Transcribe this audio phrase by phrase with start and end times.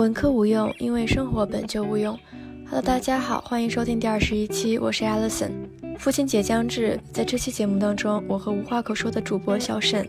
[0.00, 2.18] 文科无用，因为生活本就无用。
[2.64, 5.50] Hello，大家好，欢迎收听第二十一期，我是 Alison。
[5.98, 10.08] 父亲节将至，在这期节目当中，我和无话可说的主播小沈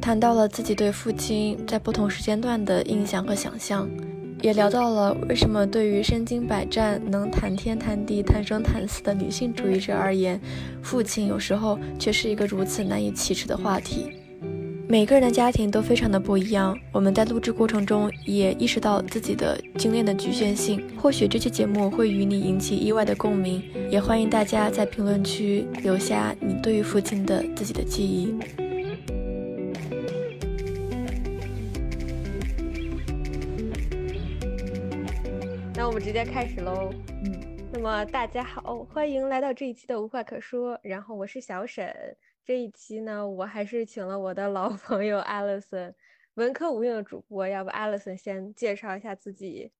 [0.00, 3.90] 谈到了自己对父亲在不同时间段的印象和想象，
[4.42, 10.40] 也聊到了为什么对于身经百战、能谈天谈地、谈生谈死的女性主义者而言，
[10.82, 14.21] 父亲有时候却是一个如此难以启齿的话题。
[14.92, 20.86] 每个人的家庭都非常的不一样，我们在录制过程中也意识到自己的经验的局限性。
[20.98, 28.34] 或许这期节目会与你引起意外的共鸣，也欢迎大家在评论区留下你对于父亲的自己的记忆。
[35.74, 36.92] 那我们直接开始喽。
[37.24, 37.32] 嗯，
[37.72, 40.78] 那么大家好，欢迎来到这一期的无话可说。
[40.82, 41.90] 然后我是小沈。
[42.44, 45.94] 这一期呢，我还是请了我的老 朋友 Alison，
[46.34, 47.46] 文科无用的主播。
[47.46, 49.70] 要不 Alison 先介绍一下自己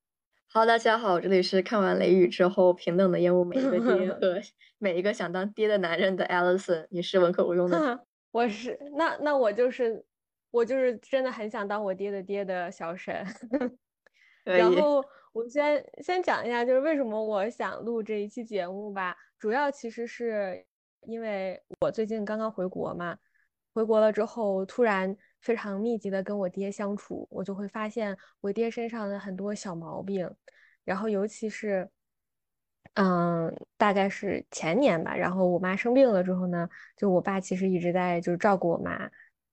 [0.52, 4.40] ？Hello，大家好，这里是看完《雷雨》之后平等的厌恶每一个爹和
[4.78, 6.86] 每一个想当爹的男人的 Alison。
[6.90, 10.04] 你是文科无用的， 我是那那我就是
[10.52, 13.26] 我就是真的很想当我爹的爹的小沈。
[14.44, 20.64] 然后我先先讲一下，就是为什么我想录这一期节目吧，主要其实是。
[21.06, 23.18] 因为我最近刚刚回国嘛，
[23.74, 30.30] 回国了之后，突然非常密集的跟我爹相处，我就会发现我爹身上的很多小毛病，
[30.84, 31.88] 然后尤其是，
[32.94, 39.10] 嗯，大概是前年吧，然后我妈生病了之后呢，就我爸其实一直在就是照顾我妈，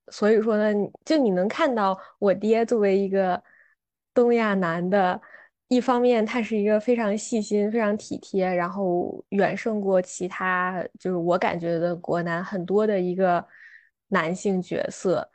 [0.08, 3.42] 所以说呢，就你能看到我爹作为一个
[4.14, 5.20] 东亚男的。
[5.70, 13.44] 一方面，他是一个非常细心、非常体贴，然后远胜过其他，就是我感觉的国男很多的一个
[14.08, 15.30] 男性角色。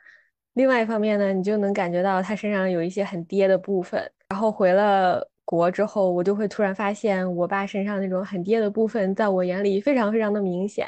[0.52, 3.98] 另外一方面呢，你就能感觉到他身上有一些很爹的部分。
[4.28, 10.86] 然后回了国之后，我就会突然发现我爸身上那种很爹的部分，在我眼里非常非常的明显。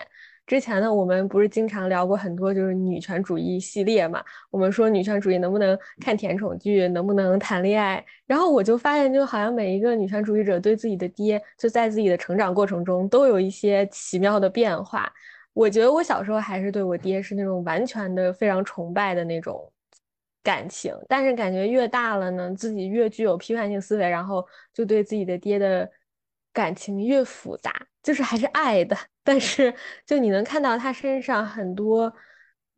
[0.48, 4.24] 之前呢，我们不是经常聊过很多就是女权主义系列嘛？
[4.50, 8.02] 我们说女权主义能不能看甜宠剧，能不能谈恋爱？
[8.26, 15.12] 然后我就发现，就好像每一个女权主义者对自己的爹，就在自己的成长过程中都有一些奇妙的变化。
[15.52, 19.70] 我觉得我小时候还是对我爹是那种完全的非常崇拜的那种
[20.42, 24.42] 感情，但是感觉越大了呢，自己越具有批判性思维，然后
[24.72, 25.90] 就对自己的爹的
[26.52, 27.72] 感情越复杂。
[28.00, 29.74] 就是还是爱的，但是
[30.06, 32.10] 就你能看到他身上很多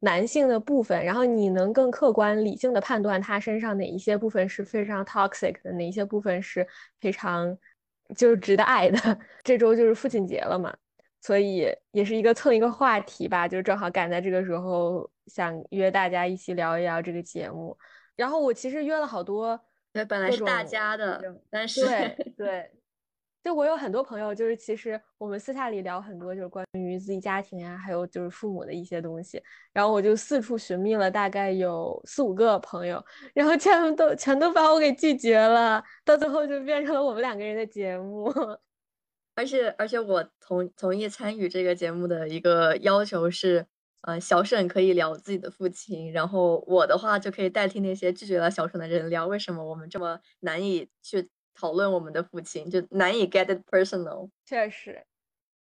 [0.00, 6.66] 男性的部分，然后你能更客观理性的判断他身上哪一些部分是非常 toxic 的，哪一些部分是
[7.00, 7.56] 非常
[8.16, 9.18] 就是值得爱的。
[9.44, 10.74] 这周就是父亲节了嘛，
[11.20, 17.78] 所以也是一个蹭一个话题吧，就正好赶在这个时候，想约大家一起聊一聊这个节目。
[18.16, 19.60] 然后我其实约了好多，
[19.92, 22.70] 对，本来是大家的，但是对对。
[23.42, 29.42] 就我有很多朋友，就是其实我们私下里聊很多，就是关于自己家庭啊，还有就是父母的一些东西。
[29.72, 33.02] 然后我就四处寻觅了，大概有四五个朋友，
[33.32, 35.82] 然后全都全都把我给拒绝了。
[36.04, 38.30] 到最后就变成了我们两个人的节目。
[39.34, 43.64] 而且而且我同同意参与这个节目的一个要求是，
[44.02, 51.30] 呃，小沈可以聊自己的父亲，然后我的话就可以代替那些拒绝了小沈的人聊为什么我们这么难以去。
[51.60, 55.04] 讨论我们的父亲就难以 get it personal，确实。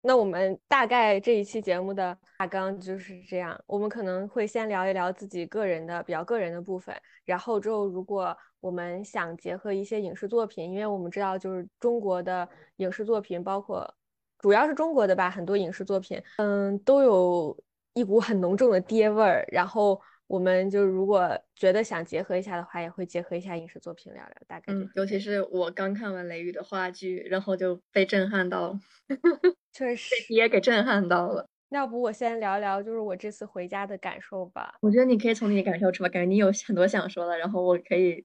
[0.01, 6.95] 那我们大概这一期节目的大纲就是这样，我们可能会先聊一聊自己个人的比较个人的部分，
[7.25, 13.93] 然后之后如果我们想结合一些影视作品，因为我们知道就是中国的影视作品，包括
[14.39, 17.57] 主要是中国的吧，很多影视作品，嗯，都有
[17.93, 20.01] 一股很浓重的爹味儿，然后。
[20.27, 24.73] 我们就如果觉得想结合一下的话，也会结合一下影视作品聊聊，大概。
[24.73, 28.79] 嗯，尤其是我刚看完《雷雨》的话剧，然后就被震撼到了，
[29.73, 31.47] 确实被爹给震撼到了。
[31.69, 34.75] 要不我先聊聊，就是我这次回家的感受吧。
[34.81, 38.23] 我觉得你可以从你的感受出发，感觉你有很多想说的，然后我可以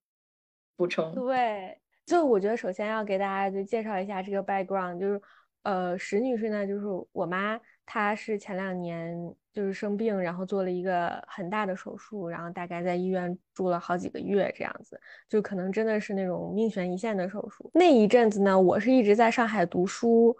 [0.76, 1.14] 补充。
[1.14, 5.20] 对，就我觉得首先要给大家就介绍一下这个 background，就是
[5.62, 9.34] 呃，石女士呢，就是我妈，他是前两年。
[9.50, 17.68] 就是生病，然后做了一个很大的手术，然后大概在医院住了好几个月这样子，就可能真的是那种命悬一线的手术。
[17.74, 20.36] 那一阵子呢，我是一直在上海读书，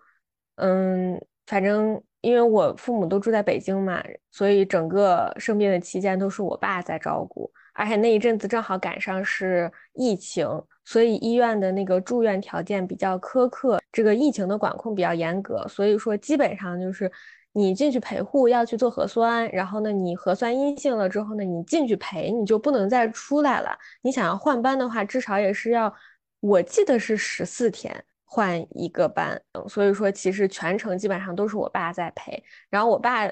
[0.55, 4.01] 嗯，反正因为我父母都住在北京嘛，
[4.31, 10.47] 所以整个生病的期间都是我爸在照顾，而且那一阵子正好赶上是疫情，
[10.85, 17.11] 所以医院的那个住院条件比较苛刻，这个疫情的管控比较严格，所以说基本上就是。
[17.53, 23.77] 你进去陪护要去做核酸，然后呢，你核酸阴性了之后呢，你进去陪你就不能再出来了。
[24.03, 25.93] 你想要换班的话，至少也是要
[26.41, 32.43] 我记得是十四天换一个班，所以说其实全程基本上都是我爸在陪。
[32.71, 33.29] 然后我爸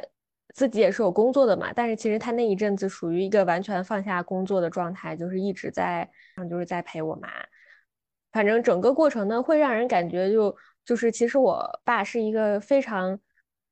[0.54, 6.08] 自己也是有工作的嘛，但是其实他那一阵子属于一个完全放下工作的状态，就是一直在，
[6.50, 7.28] 就是在陪我妈。
[8.32, 13.18] 反正整个过程呢，会让人感觉就就是其实我爸是一个非常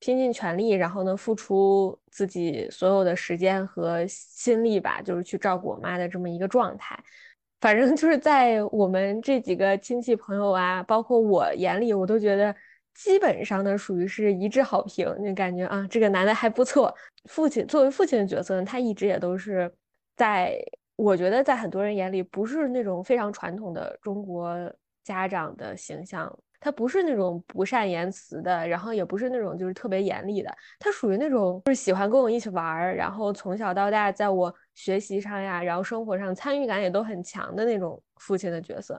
[0.04, 7.02] 拼尽全力，然后呢付出自己所有的时间和心力吧，就是去照顾我妈的这么一个状态。
[7.58, 12.54] 反正就是在我们这几个亲戚朋友啊，包括我眼里，我都觉得
[12.92, 15.06] 基本上呢属于是一致好评。
[15.24, 16.94] 就感觉啊，这个男的还不错。
[17.30, 19.72] 父亲作为父亲的角色呢，他一直也都是
[20.16, 20.54] 在，
[20.96, 24.70] 我觉得在很多人眼里不是那种非常传统的中国
[25.02, 26.38] 家长的形象。
[26.64, 38.98] 他不是那种不善言辞的，然后也不是那种就是特别严厉的，他属于那种就是喜欢跟我一起玩儿，然后从小到大在我学习上呀，然后生活上参与感也都很强的那种父亲的角色。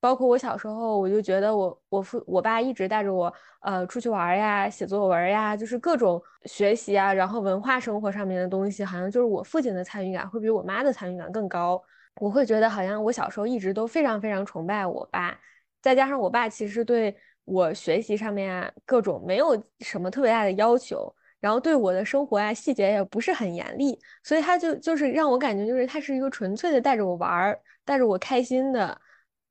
[0.00, 11.82] 包括我小时候，我就觉得我我父我爸一直带着我呃出去玩呀，写作文呀，就是各种学习啊，然后文化生活上面的东西，好像就是我父亲的参与感会比我妈的参与感更高。
[12.20, 15.38] 我会觉得好像我小时候一直都非常非常崇拜我爸。
[15.86, 29.00] 再加上我爸其实对我学习上面各种没有什么特别大的要求，然后对我的生活啊细节也不是很严厉，所以他就就是让我感觉就是他是一个纯粹的带着我玩儿、带着我开心的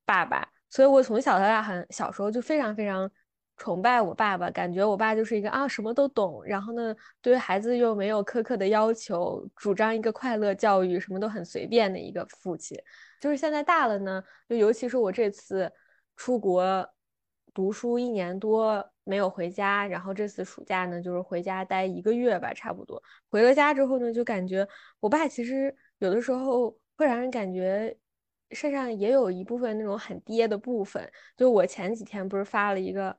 [0.04, 0.46] 爸爸。
[0.70, 3.10] 所以我从小到大很小时候就非常非常
[3.56, 12.78] 崇拜我爸爸，感觉我爸就是一个啊什么都懂，然后呢对于孩子又没有苛刻的要求，主张一个快乐教育，什么都很随便的一个父亲。
[13.22, 15.72] 就是现在大了呢，就尤其是我这次。
[16.16, 16.90] 出国
[17.54, 23.02] 读书一年多没有回家，然后这次暑假呢，就是回家待一个月吧，差不多。
[23.30, 24.68] 回了家之后呢，就感觉
[25.00, 27.96] 我爸其实有的时候会让人感觉
[28.52, 31.12] 身上也有一部分那种很爹的部分。
[31.38, 33.18] 就我前几天不是发了一个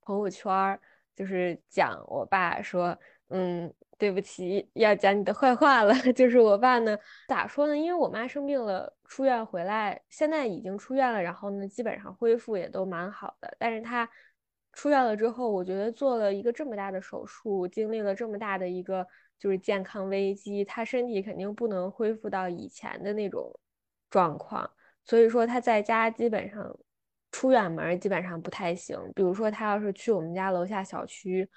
[0.00, 0.78] 朋友圈，
[1.14, 2.98] 就是讲我爸说，
[3.28, 3.72] 嗯。
[3.98, 5.94] 对不起，要讲你的坏话了。
[6.12, 6.96] 就是我爸呢，
[7.28, 7.76] 咋说呢？
[7.76, 13.56] 因为我妈生病了，出院回来，现在已经出院了，然后呢，基本上恢复也都蛮好的。
[13.58, 14.06] 但是她
[14.74, 19.06] 出院了之后，我觉得做了一个这么大的手术，经历了这么大的一个
[19.38, 23.58] 就是健康危机，她身体肯定不能恢复到以前的那种
[24.10, 24.70] 状况。
[25.04, 26.78] 所以说她在家基本上
[27.32, 28.98] 出远门基本上不太行。
[29.14, 31.48] 比如说她要是去我们家楼下小区。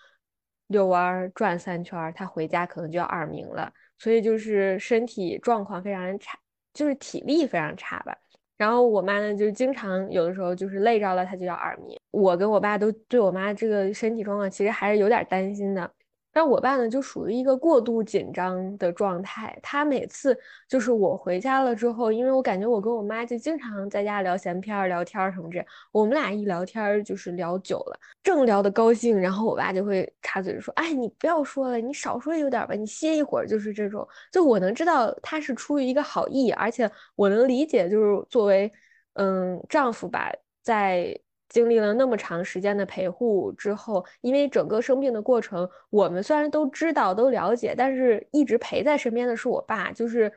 [0.69, 6.35] 遛弯儿转三圈，他回家可能就要耳鸣了，所以就是身体状况非常差，
[6.73, 8.17] 就是体力非常差吧。
[8.57, 11.97] 然后我妈呢，就经常有的时候就是累着了，她就要耳鸣。
[12.11, 15.89] 我跟我爸都对我妈这个身体状况其实还是有点担心的。
[16.31, 19.57] 但我爸呢，就属于一个过度紧张的状态。
[19.63, 20.37] 他每次
[20.67, 25.65] 就是我回家了之后，因为我感觉我跟我妈就经常在家聊闲篇、聊天什么这。
[25.91, 38.71] 我们俩一聊天就是聊久了，正聊得高兴，然后我爸就会插嘴说：“哎，你不要说了，你少说有点吧，你歇一会儿。”就是这种，就我能知道他是出于一个好意，而且我能理解，就是作为
[39.13, 40.31] 嗯丈夫吧，
[40.61, 41.19] 在。
[41.49, 50.31] 经历了那么长时间的陪护之后，因为整个生病的过程，我们虽然都知道、都了解，但是一直陪在身边的是我爸，就是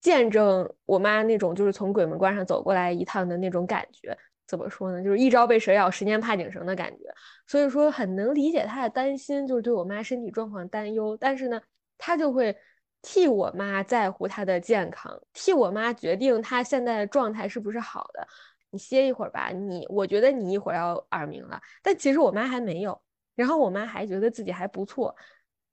[0.00, 4.16] 见证我妈那种就是从鬼门关上走过来一趟的那种感觉。
[4.46, 5.02] 怎么说呢？
[5.02, 7.04] 就是一朝被蛇咬，十年怕井绳的感觉。
[7.46, 11.16] 所以说很能理解他的担心，就是对我妈身体状况担忧。
[11.16, 11.60] 但是呢，
[11.96, 12.56] 他就会
[13.00, 18.26] 替我妈在乎她的健康，替我妈决定她现在的状态是不是好的。
[18.72, 23.00] 你歇一会儿吧，你我觉得你一会儿要耳鸣了，但其实我妈还没有，
[23.34, 25.14] 然后我妈还觉得自己还不错，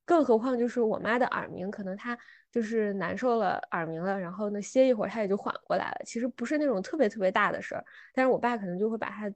[0.04, 2.18] 更何况就是我妈的耳鸣，可能她
[2.52, 7.86] 就是难受了，耳鸣了，然后呢歇一会儿她也就缓过来了，其实不是那种特别特别大的事儿，
[8.16, 9.32] 但是我爸可能就会把它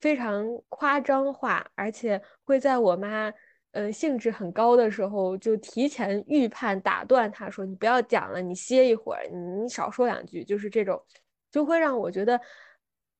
[0.00, 3.30] 非常夸张化，而且会在我妈
[3.72, 10.98] 嗯兴致很高的时候就提前预判打断她说你不要讲了，你歇一会儿，你你少说两句，就是这种，
[11.50, 12.40] 就会让我觉得。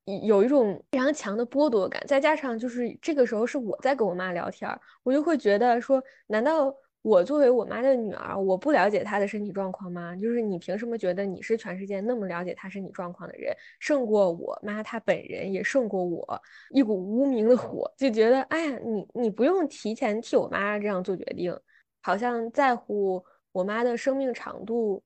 [0.04, 4.68] 有一种非常强的剥夺感，再加上就是这个时候是我在跟我妈聊天，
[5.02, 10.16] 我就会觉得说，难道我作为我妈的女儿，我不了解她的身体状况吗？
[10.16, 16.40] 就是你凭什么觉得你是全世界那么了解她身体状况的人，胜过我妈她本人，也胜过我？
[16.70, 21.56] 一股无名的火，就觉得，哎呀，你你不用提前替我妈这样做决定，
[22.02, 25.02] 好像在乎我妈的生命长度，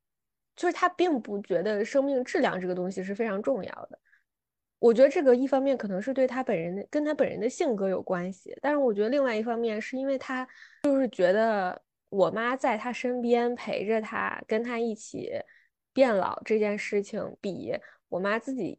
[0.57, 3.99] 就是她并不觉得生命质量这个东西是非常重要的。
[4.85, 10.47] 我觉得这个一方面可能是对他本人的跟他本人的性格有关系，但是我觉得另外一方面是因为他
[10.83, 15.33] 就是觉得我妈在他身边陪着他，跟他一起
[15.95, 17.75] 变老这件事情，比
[18.11, 18.79] 我妈自己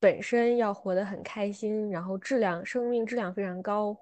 [0.00, 3.96] 本身要活得很开心，然后质量生命质量非常高，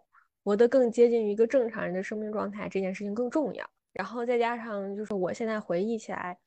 [0.45, 3.69] 活得更接近于一个正常人的生命状态，这件事情更重要。
[3.93, 6.39] 然后再加上就是我现在回忆起来，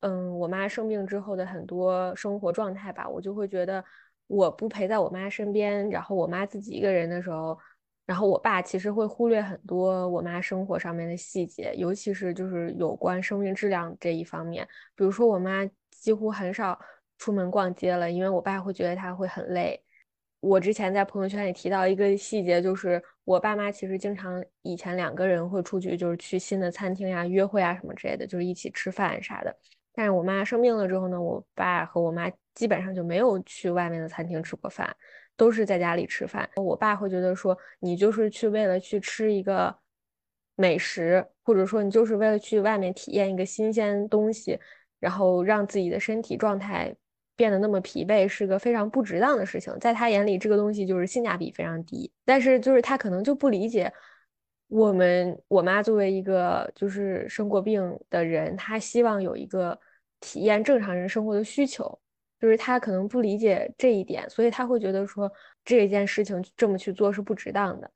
[0.00, 3.84] 嗯，我妈生病之后的很多生活状态吧，我就会觉得
[4.32, 7.58] 我不陪在我妈身边，然后我妈自己一个人的时候，
[8.06, 16.78] 然后我爸其实会忽略很多我妈生活上面的细节，尤其是就是有关生命质量这一方面，比如说我妈几乎很少。
[17.18, 19.80] 出门逛街了，因为我爸会觉得她会很累。
[20.40, 29.56] 我之前在朋友圈里提到一个细节，就是我爸妈其实经常以前两个人会出去，就是去新的餐厅呀、约会啊什么之类的，就是一起吃饭啥的。
[29.94, 34.94] 但是我妈生病了之后呢，我爸和我妈基本上就没有去外面的餐厅吃过饭，
[35.36, 36.48] 都是在家里吃饭。
[36.56, 39.74] 我爸会觉得说，你就是去为了去吃一个
[40.56, 44.58] 美食，或者说你就是为了去外面体验一个新鲜东西，
[44.98, 46.94] 然后让自己的身体状态。
[47.34, 52.12] 变得那么疲惫是个非常不值当的事情，在他眼里，这个东西就是性价比非常低。
[52.26, 53.90] 但是，就是他可能就不理解
[54.72, 59.78] 我们我妈作为一个就是生过病的人，她希望有一个
[60.18, 62.00] 体验正常人生活的需求，
[62.40, 65.30] 就是她可能不理解这一点，所以他会觉得说
[65.62, 67.90] 这件事情这么去做是不值当的。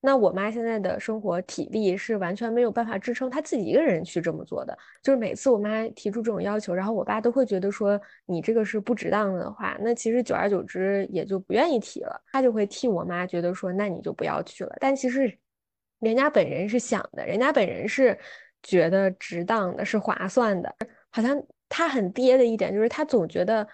[0.00, 4.74] 那我妈现在的生活体力是完全没有办法支撑她自己一个人去这么做的。
[5.02, 12.18] 就是每次我妈提出这种要求，然后我爸都会觉得说你这个是不值当的话，那其实久而久之也就不愿意提了。
[12.32, 14.74] 他就会替我妈觉得说，那你就不要去了。
[14.80, 15.36] 但其实
[16.00, 18.18] 人家本人是想的，人家本人是
[18.62, 20.74] 觉得值当的，是划算的。
[21.10, 23.66] 好像他很爹的一点就是他总觉得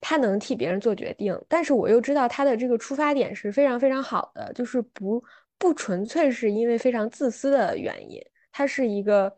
[0.00, 5.22] 他能替别人做决定，但是我又知道他的这个出发点是非常非常好的，就是不。
[5.58, 9.32] 不纯粹是因为非常自私的原因，他是一个，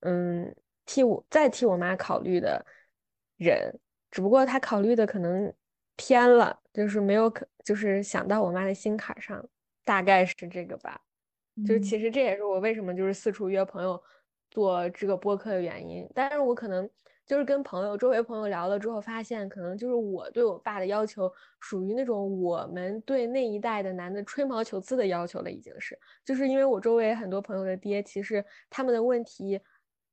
[0.00, 0.56] 嗯，
[0.86, 2.64] 替我再替我妈考虑的
[3.36, 3.78] 人，
[4.10, 5.52] 只不过他考虑的可能
[5.94, 9.46] 偏了，就是没有可，就是想到我妈的心坎上，
[9.84, 10.98] 大概是这个吧。
[11.66, 14.00] 就是其实这也是我为什么就是四处约朋友
[14.50, 16.88] 做这个播客的原因，但是我可能。
[17.28, 25.94] 就是跟朋友、周围朋友聊了之后，发现可能就是我对我爸的要求属于那种我们对那一代的男的吹毛求疵的要求了，已经是。
[26.24, 29.60] 就是因为我周围很多朋友的爹，其实他们的问题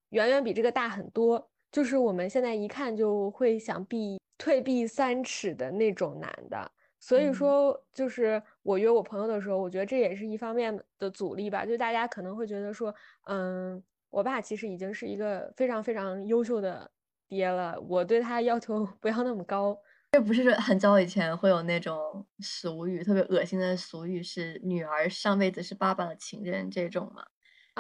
[0.09, 1.49] 远远比这个大很多。
[1.71, 6.69] 就是我们现在一看就会想避退避三尺的那种男的。
[6.99, 11.63] 所以说，就是我约我朋友的时候，我觉得这也是一方面的阻力吧。
[11.63, 12.93] 就大家可能会觉得说，
[13.27, 16.91] 嗯，我爸其实已经是一个非常非常优秀的。
[17.27, 19.75] 爹了，我对他要求不要那么高。
[20.11, 27.25] 这不是很早以前会有那种俗语，特别恶心的俗语是“女儿上辈子是爸爸的情人”这种嘛？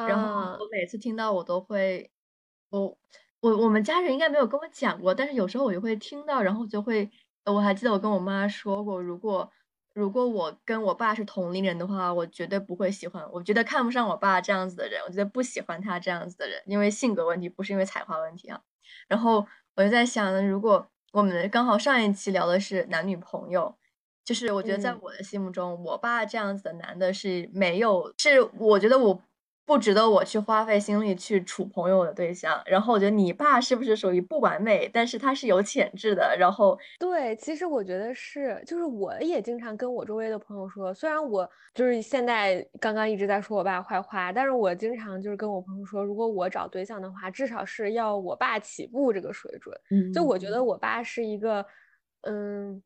[0.07, 2.11] 然后我每次听到我都会，
[2.71, 2.97] 我
[3.39, 7.07] 我我们家人应该没有跟我讲过，但是有时候我就会听到，然后就会，
[7.45, 9.47] 我还记得我跟我妈说过，如果
[9.95, 18.61] 如果我跟我爸是同龄人的话，我绝对不会喜欢，我觉得看不上我爸这样子的人，我觉得不喜欢他这样子的人，因为性格问题，不是因为才华问题啊。
[19.07, 23.73] 然后我就在想呢，如果我们刚好上一期聊的是男女朋友，
[24.25, 29.21] 就是我觉得在我的心目中，我爸这样子的男的是没有，是我觉得我。
[29.65, 36.37] 不值得我去花费心力去处朋友的对象，然后我觉得你爸是不是属于不完美，但是他是有潜质的。
[36.37, 49.75] 然后对，其实我觉得是，就是我也经常跟我周围的朋友说，虽然我就是现在刚刚一直在说我爸坏话，但是我经常就是跟我朋友说，如果我找对象的话，至少是要我爸起步这个水准。
[49.89, 51.65] 嗯，就我觉得我爸是一个，
[52.21, 52.79] 嗯，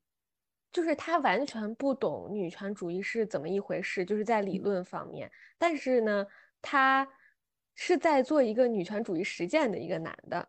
[0.71, 6.25] 就是他完全不懂女权主义是怎么一回事，就是在理论方面，但是呢。
[6.61, 7.07] 他
[7.75, 10.45] 是在做一个女权主义实践的一个男的，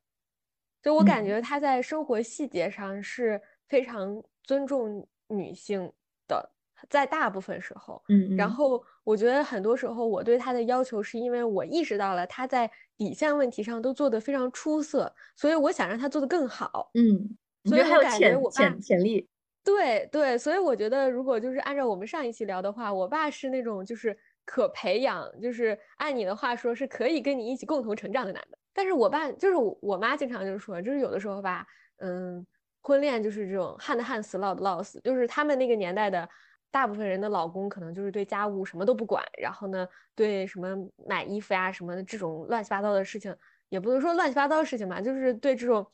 [0.82, 5.92] 就我感觉他在生活细节上是非常尊重女性
[6.26, 6.50] 的，
[6.88, 19.28] 在大部分时候，嗯，然后我觉得很多时候我对他的要求是因为我意识到了他在底线问题上都做得非常出色，所以我想让他做得更好，嗯，所以我感觉我潜潜力，
[19.62, 24.18] 对对，所以我觉得如果就是按照我们上一期聊的话，我爸是那种就是。
[24.44, 28.58] 可培养，就是按你的话说，是可以跟你一起共同成长的男的。
[28.72, 31.66] 但是我爸就是我妈，经常就是说，就是有的时候吧，
[31.98, 32.44] 嗯，
[32.80, 36.26] 婚恋就是这种旱的旱死，涝的涝死，就是他们那个年代的
[36.70, 43.36] 大部分人的老公，可能就是对家务什么都不管，然后呢，对什么买衣服呀什么的这种乱七八糟的事情，
[43.68, 45.84] 也不能说乱七八糟的事情吧，就是对这种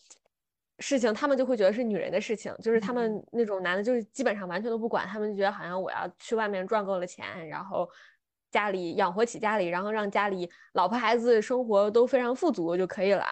[0.78, 7.88] 事情，他们就会觉得是女人的事情，就是他们那种男的，就是基本上完全都不管，他们就觉得好像我要去外面赚够了钱，然后。
[8.56, 13.26] 家里养活起家里，然后让家里老婆孩子生活都非常富足就可以了，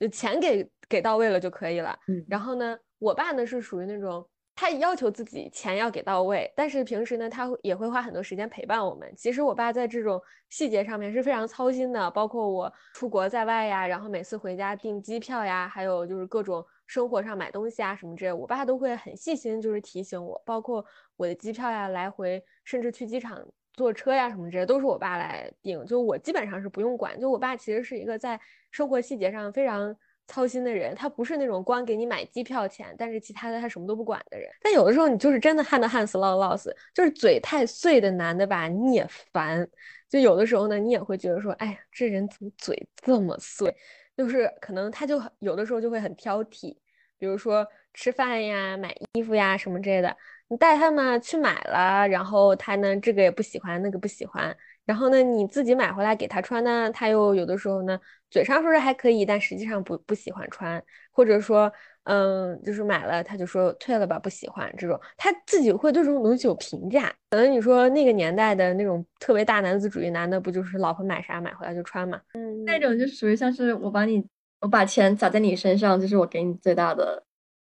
[0.00, 1.96] 就钱给给到位了就可以了。
[2.08, 9.14] 嗯，然后呢，我爸呢是属于那种他要求自己钱要给到位，但是平时呢，他也会花很多时间陪伴我们。
[9.16, 20.84] 其实我爸在这种细节上面是非常操心的，包括我出国在外呀，然后每次回家订机票呀，还有就是各种生活上买东西啊什么之类，我爸都会很细心，就是提醒我，包括
[21.16, 27.20] 我的机票呀、来回，甚至去机场坐车呀什么之类，都是我爸来定，就我基本上是不用管。
[27.20, 28.40] 就我爸其实是一个在
[28.70, 29.94] 生活细节上非常。
[30.26, 34.50] 操心的人，他不是那种光给你买机票钱，但是其他的他什么都不管的人。
[34.62, 39.68] 但有的时候你就是真的旱的旱死，涝的涝死，就是嘴太碎的男的吧，你也烦。
[40.08, 43.76] 就有的时候呢，你也会觉得说，哎呀，这人怎么嘴这么碎？
[44.16, 46.74] 就是可能他就有的时候就会很挑剔，
[47.18, 50.14] 比如说吃饭呀、买衣服呀什么之类的，
[50.48, 54.54] 你带他们去买了，然后他呢这个也不喜欢，那个不喜欢。
[54.84, 57.98] 然后呢，你自己买回来给他穿呢，他又有的时候呢，
[58.28, 61.72] 嘴上说是还可以，但实际上不不喜欢穿，或者说，
[62.02, 67.10] 嗯，就是买了他就说退了吧，不喜欢这种，他自己会对这种东西有评价。
[67.30, 72.20] 可能你说那个年代的那种特别大男子主义男的，不就是老婆买啥买回来就穿嘛？
[72.34, 74.22] 嗯，那种就属于像是我把你，
[74.60, 77.24] 我把钱砸在你身上，就是我给你最大的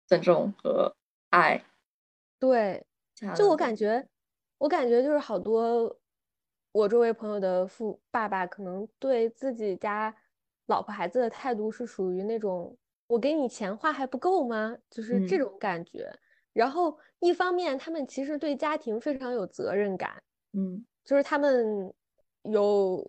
[0.07, 0.95] 尊重和
[1.31, 1.65] 爱。
[2.39, 2.85] 对，
[3.37, 4.07] 就我感觉，
[4.59, 5.99] 我感觉就是好多。
[6.73, 10.13] 我周围朋友的父爸爸可能对自己家
[10.67, 14.77] 老婆孩子的态度是属于那种我给你钱花还不够吗？
[14.91, 16.13] 就是这种感觉。
[16.53, 20.21] 然后一方面他们其实对家庭非常有责任感，
[20.53, 21.95] 嗯，就是他们
[22.43, 23.09] 有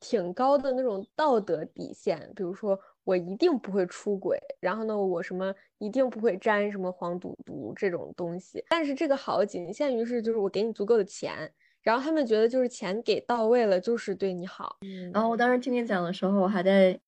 [0.00, 2.76] 挺高的那种道德底线，比如说
[3.08, 8.62] 我一定不会出轨，然后呢我什么一定不会沾什么黄赌毒这种东西。
[8.68, 11.50] 但是这个好仅限于是就是我给你足够的钱。
[11.80, 14.76] 然后他们觉得就是钱给到位了，就是对你好。
[15.10, 17.00] 然后我当时听你讲的时候，我还在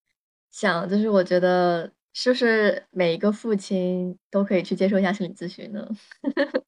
[0.50, 5.86] 想，就是我觉得是不是每一个父亲都可以去接受一下心理咨询呢？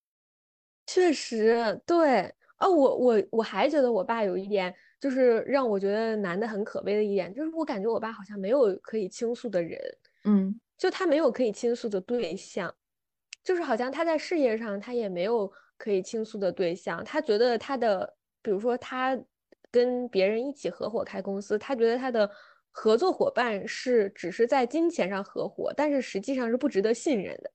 [0.85, 9.79] 确实，对哦，我我我还觉得我爸有一点，就是让我觉得男的很可悲的一点，就是我感觉我爸好像没有可以倾诉的人，
[10.25, 12.75] 嗯，就他没有可以倾诉的对象，
[13.43, 15.53] 就是好像他在事业上他也没有。
[15.79, 19.19] 可以倾诉的对象，他觉得他的，比如说他
[19.69, 22.31] 跟别人一起合伙开公司，他觉得他的
[22.71, 27.51] 合作伙伴是只是在金钱上合伙，但是实际上是不值得信任的。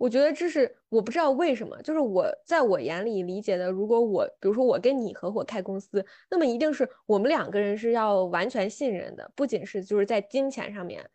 [0.00, 11.06] 我觉得这是我不知道为什么，就是我在我眼里理解的，如果我比如说我跟你合伙开公司，那么一定是我们两个人是要完全信任的，不仅是就是在金钱上面，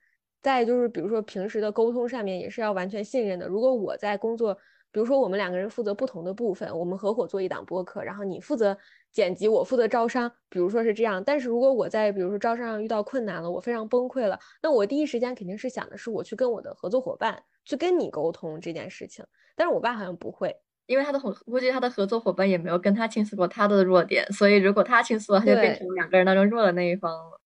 [0.44, 3.48] 在就是比如说平时的沟通上面也是要完全信任的。
[3.48, 4.56] 如果我在工作。
[4.92, 8.78] 比如说，我们两个人负责不同的部分，我们合伙做一档播客，然后你负责
[9.16, 10.30] 剪辑，我负责招商。
[10.50, 19.26] 比如说是这样，但是如果我在比如说招商上遇到困难了，我非常崩溃了，那我第一时间肯定是想的是我去跟我的合作伙伴去跟你沟通这件事情。
[19.56, 20.54] 但是我爸好像不会，
[20.86, 27.40] 因为他的合估计他的合作伙伴也没有跟他倾诉过他的弱点，所以如果他倾诉了，他就变成两个人当中弱的那一方了。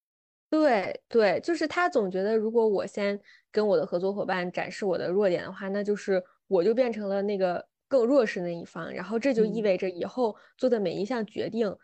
[0.49, 3.19] 对对，就是他总觉得如果我先
[3.51, 6.23] 跟我的合作伙伴展示我的弱点的话，那就是。
[6.49, 11.75] 我就变成了那个更弱势那一方，然后这就意味着以后做的每一项决定，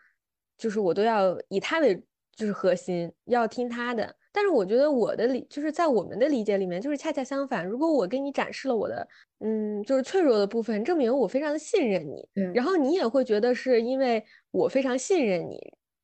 [0.56, 2.00] 就是我都要以他为
[2.34, 4.16] 就是核心，要听他的。
[4.32, 7.66] 但是我觉得我的理就是在我们的理解里面，就是恰恰相反。
[7.66, 9.08] 如果我给你展示了我的，
[9.40, 12.22] 嗯，就是脆弱的部分，证明我非常的信任你，
[12.54, 15.58] 然后你也会觉得是因为我非常信任你，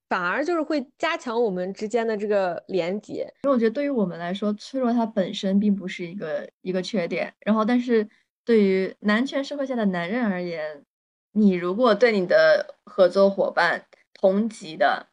[0.08, 3.30] 反而就是会加强我们之间的这个连接。
[3.44, 8.08] 因为我觉得对于我们来说，脆弱它本身并不是一个一个缺点，然后但是。
[8.44, 10.84] 对于男权社会下的男人而言，
[11.32, 15.06] 你如果对你的合作伙伴、同级的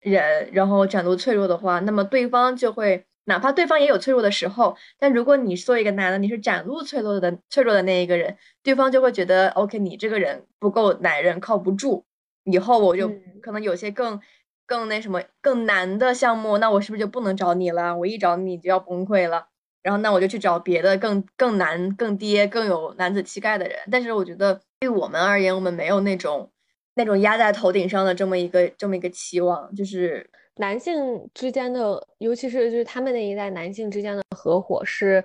[0.00, 12.04] 人，然后展露脆弱的话，那么对方就会，哪怕对方也有脆弱的时候，但如果你作为一个男的，你是展露脆弱的、脆弱的那一个人，对方就会觉得，OK，你这个人不够男人，靠不住，
[12.44, 13.10] 以后我就
[13.42, 14.20] 可能有些更、
[14.66, 17.96] 更那什么、更难的项目，那我是不是就不能找你了？
[17.96, 19.48] 我一找你就要崩溃了。
[19.86, 23.78] 然后那我就去找别的更更难、更爹、更有男子气概的人。
[23.88, 26.50] 但是我觉得对我们而言，我们没有那种
[26.94, 29.72] 那种压在头顶上的这么一个这么一个期望。
[29.76, 35.24] 就是男性之间的，尤其是就是他们那一代男性之间的合伙是，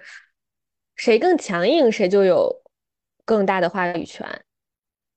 [0.95, 2.61] 谁更强硬，谁就有
[3.25, 4.27] 更大的话语权。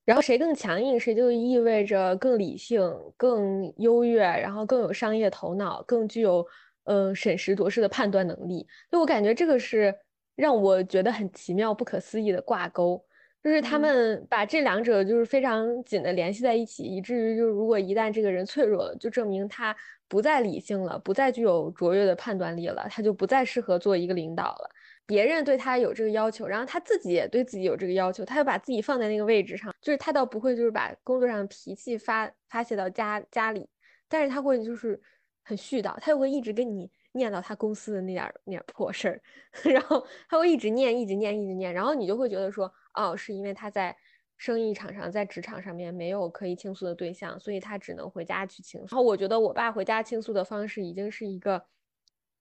[0.07, 6.46] 然后谁更强硬，谁就意味着更理性、更优越，然后更有商业头脑，更具有。
[6.85, 9.94] 嗯，审时度势的判断能力，就我感觉这个是
[10.37, 13.03] 让我觉得很奇妙、不可思议的挂钩，
[13.42, 19.75] 就是他们把这两者就是非常紧的联系在一起，以至于就是如果一旦这个人脆弱了，就证明他
[20.09, 24.70] 不再理性了，不再具有卓越的判断力了，他就不再适合做一个领导了。
[25.07, 33.68] 别人对他有这个要求，然后他自己也对自己有这个要求，他就把自己放在那个位置上，就是他倒不会就是把工作上的脾气发发泄到家家里，
[34.09, 34.99] 但是他会就是
[35.44, 39.22] 很絮叨，他就会一直跟你念叨他公司的那点那点破事儿，
[39.70, 43.96] 然后他会一直念，一直念，一直念，然后你就会觉得说，哦，是因为他在
[44.37, 48.96] 生意场上，在职场上面没有可以倾诉的对象，所以他只能回家去倾诉。
[48.96, 51.64] 然后我觉得我爸回家倾诉的方式已经是一个，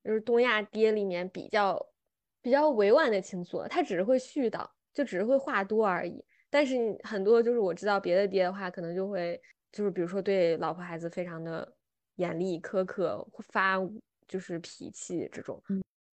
[0.04, 1.90] 就是东亚爹里面比较。
[2.42, 6.22] 比较委婉的倾诉，他只是会絮叨，就只是会话多而已。
[6.50, 11.74] 但是很多就是我知道别的爹的话，可能就会就是比如说对老婆孩子非常的
[12.16, 13.78] 严厉苛刻，发
[14.28, 15.62] 就是脾气这种。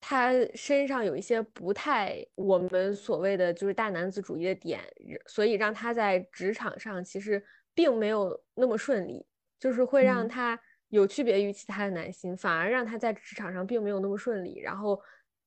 [0.01, 4.81] 他身上有一些不太我们所谓的就是大男子主义的点，
[5.27, 9.25] 所以让他在职场上其实并没有那么顺利，
[9.59, 10.59] 就是会让他
[10.89, 15.01] 有区别于其他的男性，反而让他在职场上并没有那么顺利，然后。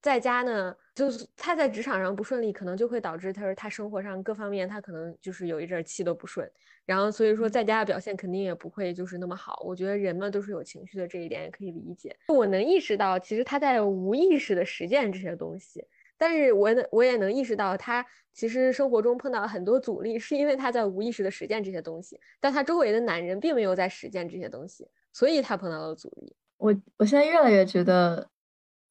[0.03, 6.45] 在家呢，就是他在职场上不顺利，可能就会导致他说他生活上各方面他可能就是有一阵气都不顺，
[6.85, 9.63] 然后所以说在家的表现肯定也不会就是那么好。
[9.65, 12.13] 我觉得人们都是有情绪的，这一点也可以理解。
[12.27, 15.87] 我能意识到，其实他在无意识的实践这些东西，
[16.17, 26.35] 但是我能我也能意识到，他其实生活中碰到了很多阻力，是因为他在无意识的实践这些东西，但他周围的男人并没有在实践这些东西，所以他碰到了阻力。
[26.57, 28.32] 我我现在越来越觉得。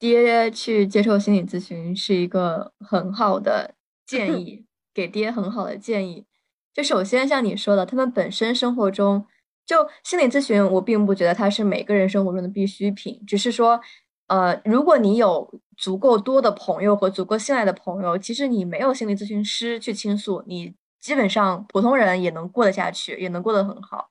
[0.02, 6.26] 爹去接受心理咨询是一个很好的建 议，给爹很好的建议。
[6.74, 9.24] 就首先像你说的，他们本身生活中
[9.64, 13.24] 就心理咨询，我并不觉得它是每个人生活中的必需品。
[13.24, 13.80] 只是说，
[14.26, 24.08] 呃，如果你有足够多的朋友和足够信赖的朋友，其实你没有心理咨询师去倾诉，你基本上普通人也能过得下去，也能过得很好。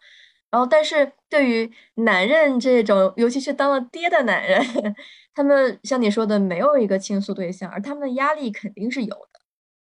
[0.51, 4.61] 然后，但是对于男人这种，尤其是当了爹的男人。
[5.33, 9.39] 他们像你说的，没有一个倾诉对象，而他们的压力肯定是有的，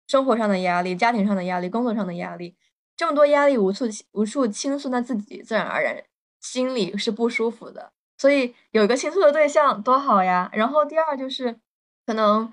[0.09, 2.57] 生活上的压力、家庭上的压力、工作上的压力，
[2.97, 6.03] 这么多压力无处无处倾诉，那自己自然而然
[6.41, 7.93] 心里是不舒服的。
[8.19, 10.51] 所以有一个倾诉的对象多好呀。
[10.53, 11.61] 然后第二就是，
[12.05, 12.53] 可能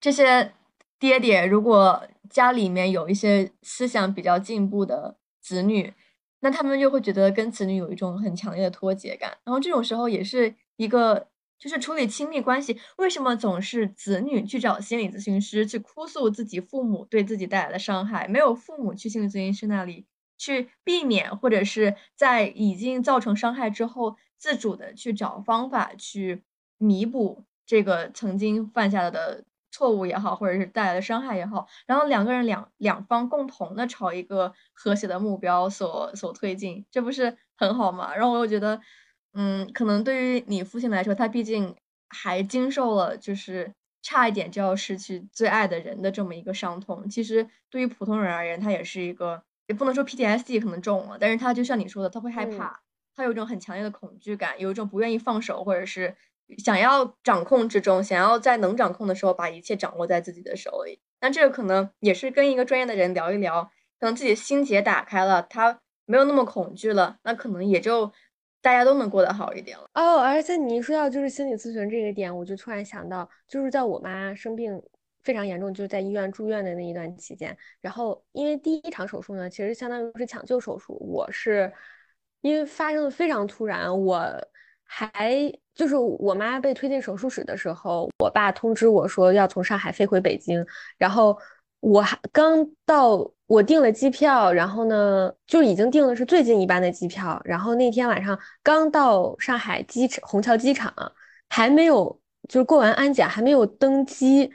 [0.00, 0.52] 这些
[0.98, 5.94] 爹爹如果家里面有一些思想比较进步的子女，
[6.42, 9.38] 那他们就会觉得跟子女有一种很强烈的脱节感。
[9.44, 11.28] 然后这种时候也是一个。
[11.62, 20.04] 就是处理亲密关系，为什么总是子女去找心理咨询师去哭诉自己父母对自己带来的伤害，没有父母去心理咨询师那里
[20.36, 26.42] 去避免，或者是在已经造成伤害之后，自主的去找方法去
[26.78, 38.14] 弥补这个曾经犯下的错误也好，或者是带来的伤害也好，然后两个人两两方共同的朝一个和谐的目标所所推进，这不是很好吗？
[38.14, 38.80] 然后我又觉得。
[39.34, 41.74] 嗯，可能对于你父亲来说，他毕竟
[42.10, 47.08] 还经受了就是差一点就要失去最爱的人的这么一个伤痛。
[47.08, 52.82] 其实对于普通人而言，他也是一个，也不能说 PTSD 可能重了，但是他就像你说的，他会害怕，
[53.16, 56.14] 他有一种很强烈的恐惧感，有一种不愿意放手，或者是
[56.58, 61.00] 想要掌控之中，想要在能掌控的时候把一切掌握在自己的手里。
[61.20, 63.62] 那这个可能也是跟一个专业的人聊一聊，
[64.00, 68.12] 可能自己心结打开了，他没有那么恐惧了，那可能也就。
[68.64, 74.80] 大家都能过得好一点了哦，而且你一说到就是心理咨询这个点，我就突然想到，就是在我妈生病
[75.24, 81.72] 非常严重，就是在医院住院的那一段期间，然后因为第一场手术呢，其实相当于是抢救手术，我是
[82.40, 84.24] 因为发生的非常突然，我
[84.84, 90.64] 还就是我妈被推进手术室的时候，我爸通知我说要从上海飞回北京，
[90.98, 91.36] 然后。
[91.82, 97.42] 我还刚到，我订了机票，然后呢，就已经订的是最近一班的机票。
[97.44, 100.94] 然后那天晚上刚到上海机场虹桥机场，
[101.48, 104.48] 还没有就是过完安检，还没有登机，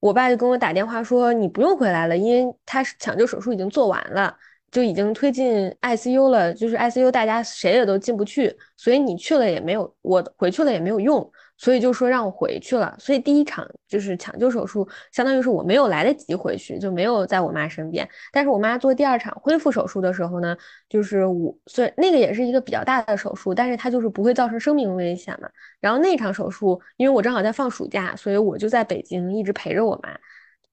[0.00, 4.36] 我爸就跟我打电话说你不用回来了，因为他抢救手术已经做完了，
[4.72, 11.30] 就已经推进 ICU 了，就是 ICU 大家谁也都进不去，所以你去了也没有，我回去了也没有用。
[11.58, 18.08] 所以就说让我回去了，所以第一场就是抢救手术，相当于是我没有来得及回去，就没有在我妈身边。
[18.32, 20.56] 但是我妈做第二场恢复手术的时候呢，
[20.88, 25.48] 就是我，虽然那个也是一个比较大的手术，但是它就是不会造成生命危险嘛。
[25.78, 30.18] 然后那场手术，因为我正好在放暑假，所以我就在北京一直陪着我妈。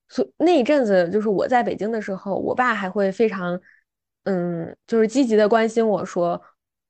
[0.08, 3.60] 所以那一阵子，就是我在北京的时候，我爸还会非常，
[4.24, 6.42] 嗯，就是积极的关心我说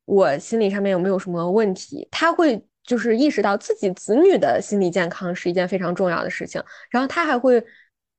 [0.06, 2.64] 我心理上面有没有什么问题，他会。
[2.82, 7.64] 就是意识到自己子女的心理健康是一件非常重要的事情，然后他还会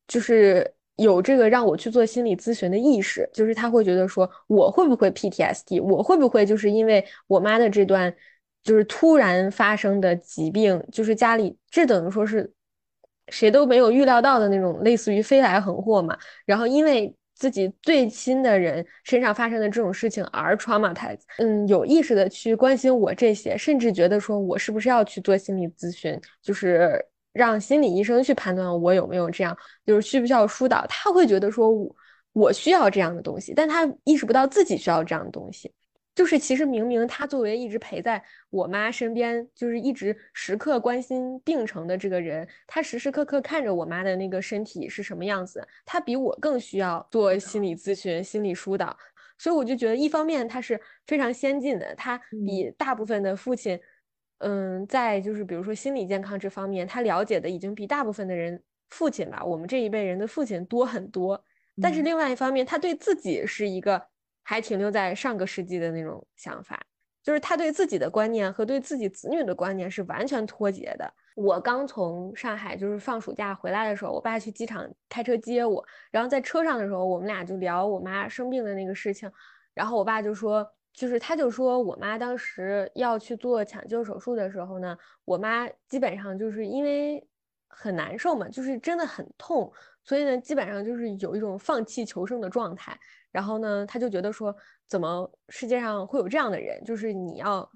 [0.07, 8.15] 就是有这个让我去做心理咨询的意识，就是他会觉得说我会不会 PTSD，我会不会就是因为我妈的这段
[8.63, 12.49] 就是突然发生的疾病，就是家里这等于说是
[13.27, 16.17] 谁都没有预料到的那种类似于飞来横祸嘛。
[16.47, 30.85] 然后因为自己最亲的人身上发生的这种事情而 traumatize，嗯，有意识的去关心我这些，甚至觉得说我是不是要去做心理咨询，就是让心理医生去判断我有没有这样，就是需不需要疏导。
[30.87, 31.97] 他会觉得说我
[32.33, 35.73] 我需要这样的东西，但他意识不到自己需要这样的东西。
[36.21, 48.95] 就是其实明明他作为一直陪在我妈身边，就是一直时刻关心病程的这个人，他时时刻刻看着我妈的那个身体是什么样子，他比我更需要做心理咨询、心理疏导。
[49.39, 53.81] 所以我就觉得，一方面他是非常先进的，他比大部分的父亲，
[54.41, 61.43] 嗯，在就是比如说心理健康这方面，他了解的已经比大部分的人父亲吧，我们这一辈人的父亲多很多。
[61.81, 64.11] 但是另外一方面，他对自己是一个。
[64.43, 66.81] 还停留在上个世纪的那种想法，
[67.23, 71.13] 就是他对自己的观念和对自己子女的观念是完全脱节的。
[71.37, 79.31] 我刚从上海就是放暑假回来的时候，我爸去机场开车接我，然后在车上的时候，我们俩就聊我妈生病的那个事情，
[79.73, 87.27] 然后我爸就说，就是他就说我妈当时要去做抢救手术的时候呢，我妈基本上就是因为
[87.69, 92.99] 很难受嘛，就是真的很痛，所以呢，基本上就是有一种放弃求生的状态。
[93.31, 94.55] 然后呢，他就觉得说，
[94.89, 96.83] 怎么世界上会有这样的人？
[96.85, 97.71] 就是你要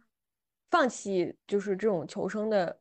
[0.68, 2.76] 放弃，就是这种求生的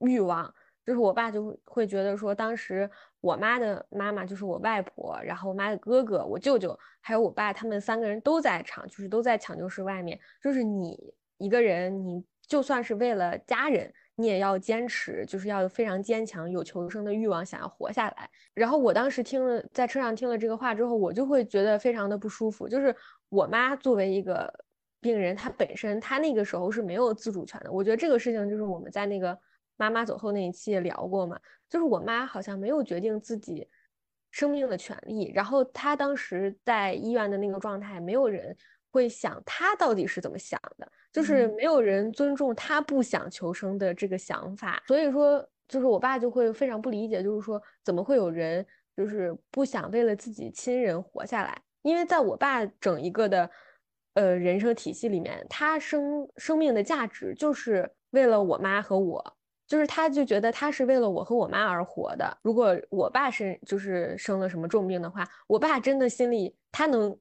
[0.00, 0.52] 欲望。
[0.84, 10.18] 就是我爸就会觉得说，当时我妈的妈妈就是我外婆，然后我妈的哥哥、我舅舅还有我爸，他们三个人都在场，就是都在抢救室外面。
[10.42, 10.98] 就是你
[11.38, 13.92] 一个人，你就算是为了家人。
[14.20, 18.28] 你也要坚持，就是要非常坚强，有求生的欲望，想要活下来。
[18.52, 22.68] 然后我当时听了，在车上听了这个话之后，我就会觉得非常的不舒服。
[22.68, 22.92] 就是
[23.28, 24.52] 我妈作为一个
[25.00, 27.70] 病人，她本身她那个时候是没有自主权的。
[27.70, 29.38] 我觉得这个事情就是我们在那个
[29.76, 31.38] 妈妈走后那一期也聊过嘛，
[31.70, 33.68] 就是我妈好像没有决定自己
[34.32, 35.30] 生命的权利。
[35.32, 38.56] 然后她当时在医院的那个状态，没有人。
[38.90, 48.64] 会想他到底是怎么想的，就是没有人尊重他不想求生的这个想法，所以说就是我爸就会非常不理解，就是说怎么会有人
[48.96, 51.60] 就是不想为了自己亲人活下来？
[51.82, 53.50] 因为在我爸整一个的
[54.14, 62.38] 呃人生体系里面，他生生命的价值就是为了我妈和我，就是他就觉得他是为了我和我妈而活的。
[62.42, 67.16] 如果我爸是就是生了什么重病的话，我爸真的心里他能。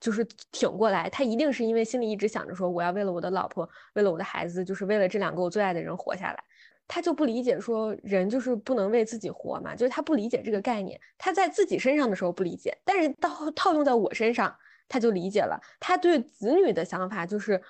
[0.00, 6.44] 就是挺过来，他一定是因为心里一直想着说，我要为了我的老婆，为了我的孩子，就是为了这两个我最爱的人活下来。
[6.88, 11.00] 他就不理解说，人就是不能为自己活嘛，就是他不理解这个概念。
[11.18, 14.56] 他在自己身上的时候不理解，但是到套用在我身上，
[14.88, 15.60] 他就理解了。
[15.80, 17.60] 他对子女的想法就是。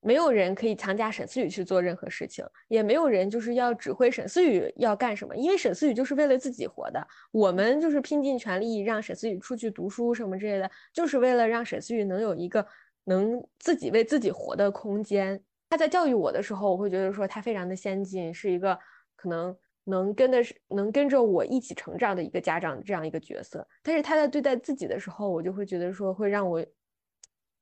[0.00, 7.04] 没有人可以强加沈思雨去做任何事情，也没有人就是要指挥沈思雨要干什么，因为沈思雨就是为了自己活的。
[7.32, 12.64] 我们就是拼尽全力让沈思雨出去读书什么之类的，就是为了让沈思雨能有一个
[13.04, 15.42] 能自己为自己活的空间。
[15.68, 18.78] 他在教育我的时候，我会觉得说他非常的先进，是一个
[19.16, 23.66] 可能能跟的是能跟着我一起成长的一个家长这样一个角色。
[23.82, 26.64] 但是他在对待自己的时候，我就会觉得说会让我。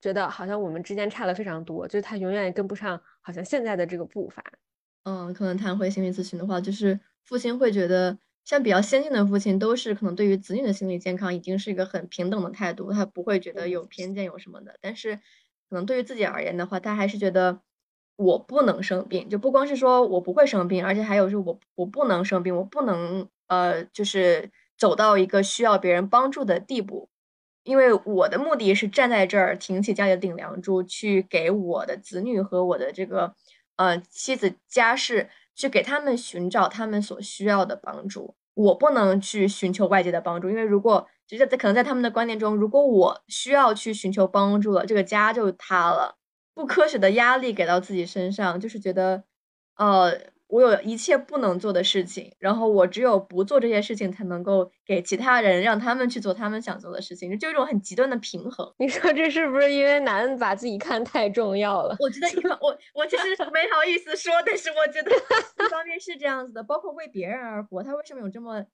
[0.01, 4.43] 觉得好像我们之间差了非常多，就是他永远也跟不上，好像现在的这个步伐。
[5.05, 14.77] 嗯，可能谈回心理咨询的话，就是父亲会觉得，像比较先进的父亲，都是可能对于子女的心理健康已经是一个很平等的态度，他不会觉得有偏见有什么的。
[14.81, 15.17] 但是，
[15.69, 17.61] 可能对于自己而言的话，他还是觉得
[18.17, 27.09] 我不能生病，就不光是说我不会生病，而且还有是我我不能生病，我不能呃，就是走到一个需要别人帮助的地步。
[27.67, 33.35] 因为我的目的是站在这儿挺起家里的顶梁柱，去给我的子女和我的这个
[33.77, 38.37] 呃妻子家事，去给他们寻找他们所需要的帮助。
[38.55, 46.17] 我不能去寻求外界的帮助，因为如果就在可能在他们的观念中，如果我需要去寻求帮助了，这个家就塌了。
[46.55, 49.25] 不科学的压力给到自己身上，就是觉得
[49.77, 50.36] 呃。
[50.49, 58.73] 我有一切不能做的事情，然后我只有不做这些事情，才能够给其他人让他们去做他们想做的事情，就一种很极端的平衡。
[58.79, 61.97] 你说这是不是因为男人把自己看太重要了？
[61.99, 68.65] 我觉得一方 我我其实没好意思说，但是我觉得一方面是这样子的，包括为别人而活，他为什么有这么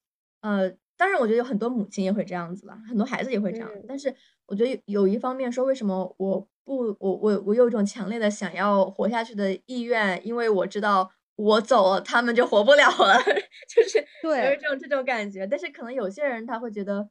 [0.42, 0.72] 呃？
[0.98, 3.68] 当然，我觉得有很多母亲也会这样子了，很多孩子也会这样。
[3.88, 4.14] 但是
[4.46, 11.10] 我觉得有一方面说，为什么我不我我我有一种强烈的想要活下去的意愿，因为我知道。
[11.36, 13.16] 我走了，他们就活不了了，
[13.74, 15.46] 就是对，有这种这种感觉。
[15.46, 17.08] 但是可能有些人他会觉得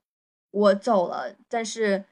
[0.51, 2.05] 我走了，但是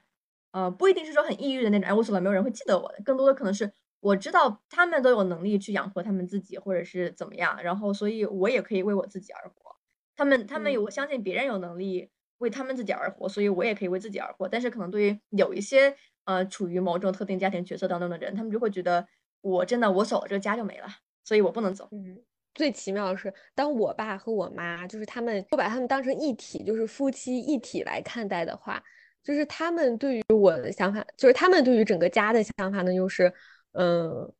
[0.51, 1.87] 呃，不一定是说很抑郁的那种。
[1.87, 3.01] 哎，我走了，没有人会记得我的。
[3.03, 7.61] 更多的可能是我知道他们都有能力去养活他们自己，或者是怎么样。
[7.63, 9.75] 然后，所以我也可以为我自己而活。
[10.15, 14.47] 他们他们有我相信别人有能力为他们自己而活，所以我也可以为自己而活。
[14.49, 15.95] 但是可能对于有一些
[16.25, 19.07] 呃处于某种特定家庭角色当中的人，他们就会觉得
[19.41, 20.87] 我真的我走了这个家就没了，
[21.29, 21.87] 所以我不能走。
[21.91, 22.17] 嗯，
[22.55, 28.83] 最奇妙的是，当我爸和我妈就是他们都把他们当成一体，就是夫妻一体来看待的话，
[29.23, 33.31] 就是他们对于我的想法，就是他们对于整个家的想法呢，就是
[33.73, 34.33] 嗯，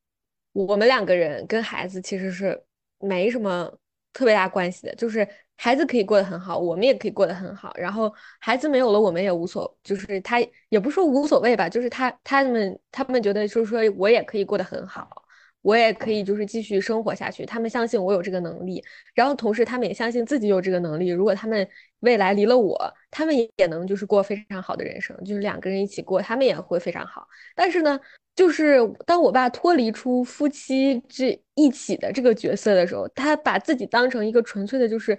[0.52, 2.60] 我们两个人跟孩子其实是
[2.98, 3.72] 没什么
[4.12, 15.08] 特别大关系的，就是孩子可以过得很好，我们也可以过得很好，然后孩子没有了，我们也无所，就是他也不说无所谓吧，就是他他们他们觉得就是说我也可以过得很好。
[15.62, 21.10] 我也可以就是继续生活下去，他们相信我有这个能力，然后同时他们也相信自己有这个能力。
[21.10, 21.68] 如果他们
[22.00, 27.28] 未来离了我，他们也能就是过非常好的人生，就是两个人一起过，他们也会非常好。
[27.56, 28.00] 但是呢，
[28.36, 35.18] 就是当我爸脱离出夫妻这一起的这个角色的时候，他把自己当成一个纯粹的，就是。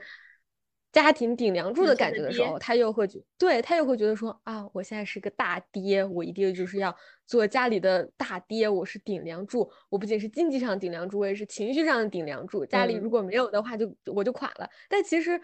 [0.93, 6.93] 家庭顶梁柱的感觉的时候，他又会觉，对他又会觉得说啊，我现在是个大爹，我一定就是要
[7.27, 12.67] 做家里的大爹，我是顶梁柱，我不仅是经济上顶梁柱，我也是情绪上的顶梁柱。
[12.67, 14.69] 家里如果没有的话，就我就垮了。
[14.89, 15.41] 但其实，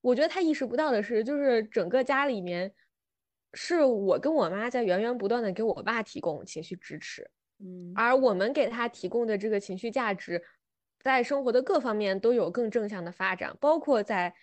[0.00, 2.72] 我觉得他意识不到的是，就是整个家里面，
[3.54, 7.30] 是我跟我妈在源源不断的给我爸提供情绪支持，
[7.60, 10.42] 嗯，而我们给他提供的这个情绪价值，
[10.98, 14.34] 在生活的各方面都有更正向的发展，包括在。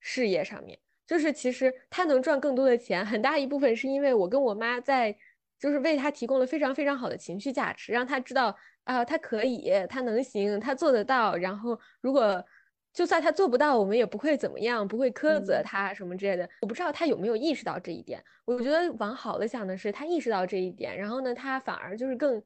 [0.00, 5.16] 事业上面，就是其实他能赚更多的钱，很大一部分是因为我跟我妈在，
[5.58, 11.36] 就是为他提供了非常非常好的情绪价值，让他知道啊，他可以，他能行，他做得到。
[11.36, 12.44] 然后如果
[12.92, 16.48] 就算他做不到，我们也不会怎么样，不会苛责他什么之类的。
[16.60, 18.22] 我不知道他有没有意识到这一点。
[18.44, 22.42] 我觉得往好了想的是，他意识到这一点，然后呢，他反而就是更。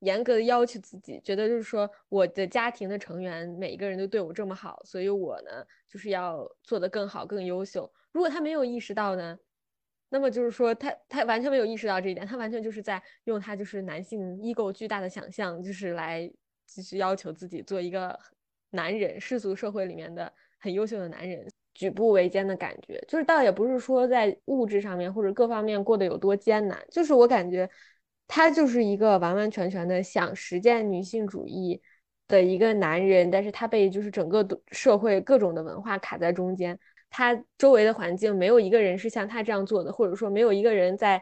[0.00, 7.90] 严格的要求自己，觉得就是说我的家庭的成员每一个人都对我这么好，所以我呢就是要做得更好、更优秀。
[8.12, 9.36] 如果他没有意识到呢，
[10.08, 16.30] 那么就是说他他完全没有意识到这一点，他完全就是在用他就是男性 ego 巨大的想象，就是来
[16.64, 18.16] 继续要求自己做一个
[18.70, 23.02] 男人，世俗社会里面的很优秀的男人，举步维艰的感觉。
[23.08, 27.68] 就是倒也不是说在物质上面或者各方面过得有多艰难，就是我感觉。
[28.28, 31.80] 他就是一个完完全全的想实践女性主义
[32.28, 41.20] 的一个男人，但是他被就是整个社会各种的文化卡在中间，他周围的环境没有一个人是像他这样做的，或者说没有一个人在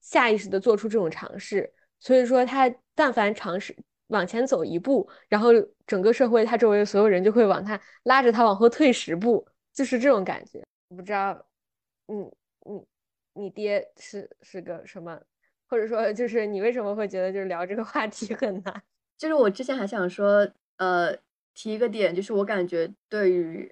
[0.00, 5.50] 下意识的做出这种尝试，所以说他但凡尝试往前走一步，然后
[5.86, 10.62] 整个社会他周围的所有人就会往他拉着他往后退十步，就是这种感觉。
[10.88, 11.46] 我不知道，
[12.06, 12.32] 嗯，
[12.64, 12.86] 你
[13.34, 15.20] 你爹是是个什么？
[15.68, 18.82] 或者说，就是你为什么会觉得就是聊这个话题很难？
[19.18, 21.14] 就是我之前还想说，呃，
[21.54, 23.70] 提一个点，就是我感觉对于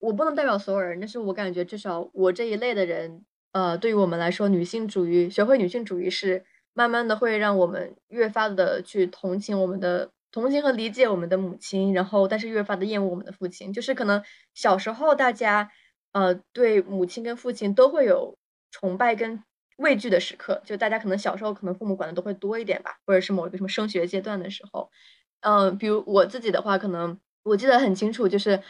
[0.00, 13.72] 我不能代表所有人，但是我感觉至少我这一类的人，呃，对于我们来说，女性主义学会女性主义是慢慢的会让我们越发的去同情我们的同情和理解我们的母亲，然后但是越发的厌恶我们的父亲。
[13.72, 14.22] 就是可能
[14.54, 15.70] 小时候大家，
[16.12, 18.36] 呃，对母亲跟父亲都会有
[18.70, 19.42] 崇拜跟。
[19.78, 24.90] 畏惧的时刻，就大家可能小时候可能父母管的都会多一点吧，或者是某一个什么升学阶段的时候，
[25.40, 28.60] 嗯，比如我自己的话，可能我记得很清楚，就是，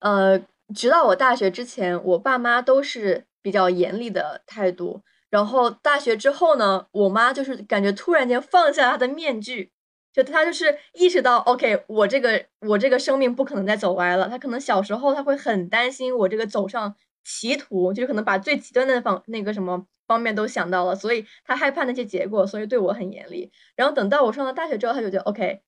[0.00, 0.38] 呃，
[0.74, 9.72] 直到我大学之前，我爸妈都是比较严厉的态度，然后大学之后呢，我妈就是感觉突然间放下她的面具，
[10.12, 19.86] 就她就是意识到，OK，我这个我这个生命不可能再走歪了，她可能小时候她会很担心我这个走上歧途，就是可能把最极端的方那个什么。
[20.10, 23.52] 方面都想到了，所以他害怕那些结果，所以对我很严厉。
[23.76, 25.60] 然后等到我上了大学之后，他就觉得 OK，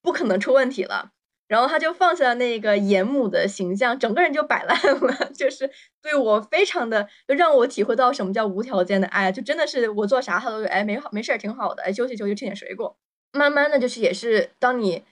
[0.00, 1.10] 不可能出问题了。
[1.48, 5.68] 然后他就放下了那个严母的形象，整个人就摆烂了， 就是
[6.00, 12.96] 对我非常的，就让我体会到什么叫无条件的爱，就真的是我做啥他都哎没好没事儿挺好的，哎休息休息吃点水果。
[13.32, 15.02] 慢慢的就是也是当你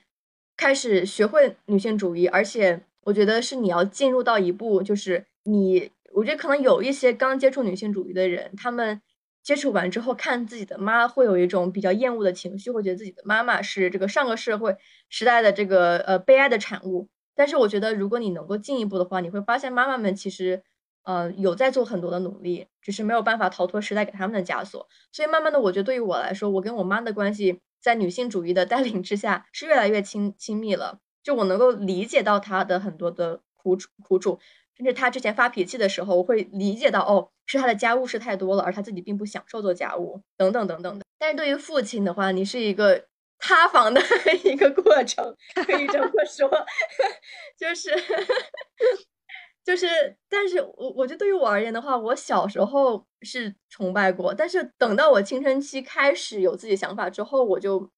[0.56, 5.90] 开始学会女性主义，而且我觉得是你要进入到一步，就是你。
[6.14, 9.02] 我觉得可能有一些刚接触女性主义的人，他们
[9.42, 14.74] 接触完之后看自己的妈，会有一种比较厌恶的情绪，会觉得自己的妈妈是这个上个社会
[15.10, 17.10] 时代的这个呃悲哀的产物。
[17.34, 20.62] 但是我觉得，如果你能够进一步的话，你会发现妈妈们其实
[21.02, 24.88] 呃有在做很多的努力，只是没有办法逃脱时代给他们的枷锁。
[25.12, 31.00] 所以慢慢的，我觉得对于我来说，我跟我妈的关系在女性主义的带领之下是越来越亲亲密了。
[31.22, 34.38] 就我能够理解到她的很多的苦楚苦楚。
[34.76, 41.04] 甚至他之前发脾气的时候，我会理解到，哦，是他的家务事太多了，而他自己并不享受做家务，等等等等的。
[41.18, 43.06] 但是对于父亲的话，你是一个
[43.38, 44.00] 塌房的
[44.44, 46.48] 一个过程，可以这么说，
[47.58, 47.90] 就是
[49.64, 49.88] 就是，
[50.28, 57.90] 但是我我觉得对于我而言的话，我小时候是崇拜过，但是等到我青春期开始有自己想法之后，我就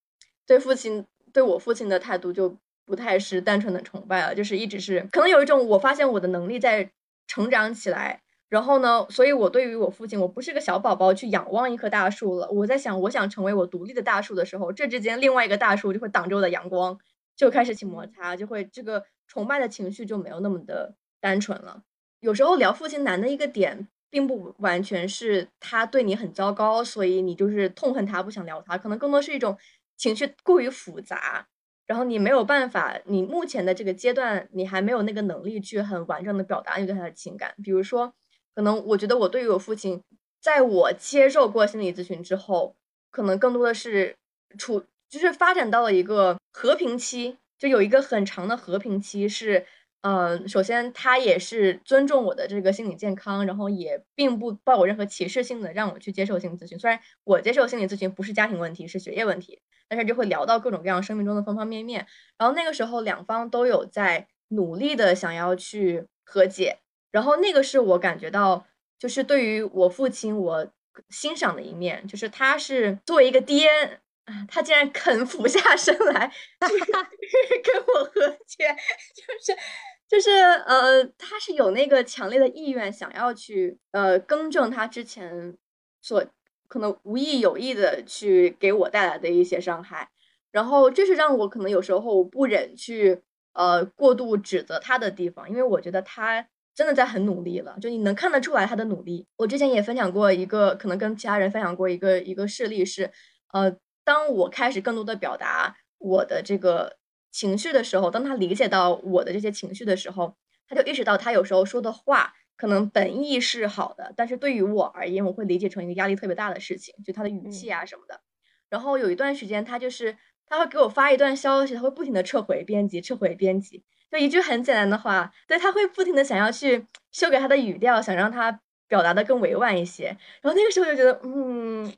[0.46, 2.56] 对父亲对我父亲的态度就
[2.88, 6.90] 不太是单纯的崇拜了，就是一直是可能有一种我发现我的能力在
[7.26, 16.98] 成长起来，然后呢，所以我对于我父亲，我不是个小宝宝去仰望一棵大树了，我在想，我想成为我独立的大树的时候，这之间另外一个大树就会挡着我的阳光，
[17.36, 20.94] 就开始起摩擦，就会这个崇拜的情绪就没有那么的。
[21.20, 21.82] 单纯了，
[22.20, 28.78] 有时候聊父亲难的一个点，并不完全是他对你很糟糕，所以你就是痛恨他，不想聊他。
[28.78, 29.58] 可能更多是一种
[29.96, 31.48] 情绪过于复杂，
[31.88, 37.52] 然后你没有办法，你目前的这个阶段，你还没有那个能力去很完整的表达你对他的情感。
[37.64, 38.12] 比如说，
[38.54, 40.00] 可能我觉得我对于我父亲，
[40.40, 42.76] 在我接受过心理咨询之后，
[43.10, 44.14] 可能更多的是
[44.56, 49.66] 处，就是发展到了一个和平期，就有一个很长的和平期是。
[50.02, 56.78] 嗯，首先他也是尊重我的这个心理健康，然后也并不抱有任何歧视性的让我去接受心理咨询。
[56.78, 62.06] 虽然我接受心理咨询不是家庭问题，是学业问题，但是就会聊到各种各样生命中的方方面面。
[62.36, 66.78] 然后那个时候两方都有在努力的想要去和解。
[67.10, 68.66] 然后那个是我感觉到，
[68.98, 70.70] 就是对于我父亲我
[71.08, 74.00] 欣赏的一面，就是他是作为一个爹。
[74.46, 76.30] 他竟然肯俯下身来
[76.60, 78.76] 跟我和解，
[79.14, 79.58] 就是
[80.06, 80.30] 就是
[80.66, 85.56] 呃，他是有那个强烈的意愿，想要去呃更正他之前
[86.02, 86.22] 所
[86.68, 90.08] 可能无意有意的去给我带来的一些伤害，
[90.52, 93.22] 然后这是让我可能有时候不忍去
[93.54, 99.26] 呃过度指责他的地方，因为我觉得他真的在很努力了，就你能看得出来他的努力。
[99.38, 103.10] 我之前也分享过一个，可能跟其他人分享过一个一个事例是
[103.52, 103.76] 呃。
[104.04, 106.96] 当我开始更多的表达我的这个
[107.30, 110.34] 情绪的时候，当他理解到我的这些情绪的时候，
[110.66, 118.20] 他就意识到他有时候说的话可能本意是好的，但是对于我而言，我会理解成一个压力特别大的事情，就他的语气啊什么的。
[118.68, 130.16] 然后有一段时间，他就是他会给我发一段消息，他会不停的撤回编辑，撤回编辑，就一句很简单的话，对他会不停的想要去修改他的语调，想让他表达的更委婉一些。
[130.42, 131.90] 然后那个时候就觉得，嗯。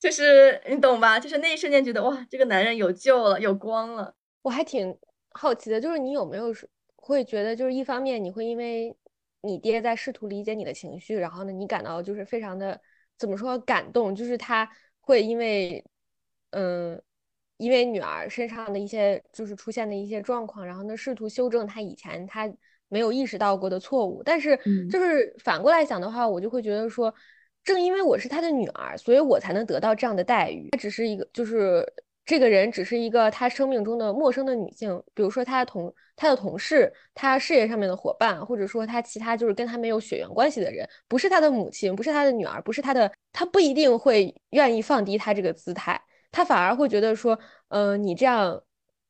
[0.00, 1.20] 就是你懂吧？
[1.20, 4.14] 就是那一瞬间觉得哇，这个男人有救了，有光了。
[4.40, 4.96] 我还挺
[5.32, 6.46] 好奇的，就是你有没有
[6.96, 8.96] 会觉得，就是一方面你会因为
[9.42, 12.80] 你爹在试图理解你的情绪，然后呢，你感到就是非常的
[13.18, 14.68] 怎么说感动，就是他
[15.00, 15.84] 会因为
[16.50, 17.00] 嗯，
[17.56, 22.52] 因为女儿身上的一些就是出现的一些状况，然后呢，试图修正他以前他
[22.88, 24.22] 没有意识到过的错误。
[24.22, 24.58] 但是
[24.90, 27.14] 就是反过来想的话，我就会觉得说。
[27.62, 30.70] 正因为我是他的女儿，所以我才能得到这样的待遇。
[30.70, 31.86] 他只是一个，就是
[32.24, 45.98] 这个人只是一个他生命中的陌生的女性，比如说他的同他的同事，他事业上面的伙伴，或者说他其他就是跟他没有血缘关系的人，不是他的母亲，不是他的女儿，不是他的，他不一定会愿意放低他这个姿态，
[46.30, 48.62] 他反而会觉得说，嗯，你这样，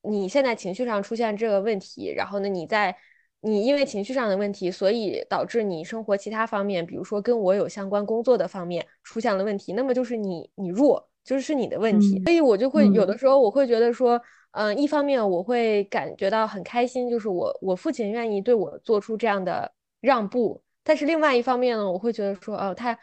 [0.03, 2.97] 你现在情绪上出现这个问题，然后呢，你在。
[3.43, 12.23] 你因为情绪上的问题，所以导致你生活其他方面，比如说跟我有相关工作的方面出现了问题，那么就是你你弱，就是是你的问题。
[12.23, 14.21] 所以我就会有的时候我会觉得说，
[14.53, 22.99] 嗯，一方面我会感觉到很开心，就是我我父亲愿意对我做出这样的让步，但是另外一方面呢，我会觉得说，哦，他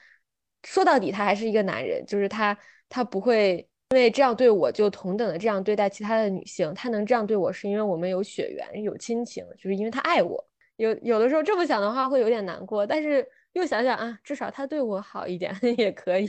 [0.63, 2.57] 说到底他还是一个男人，就是他
[2.89, 3.67] 他不会。
[3.91, 10.45] 因为这样对我就同等的这样对待其他的女性，他能这样对我是因为我们有血缘有亲情，就是因为他爱我。
[10.75, 16.27] 有有的时候这么想的话会有点难过，但是又想想啊，至少他对我好一点 也可以。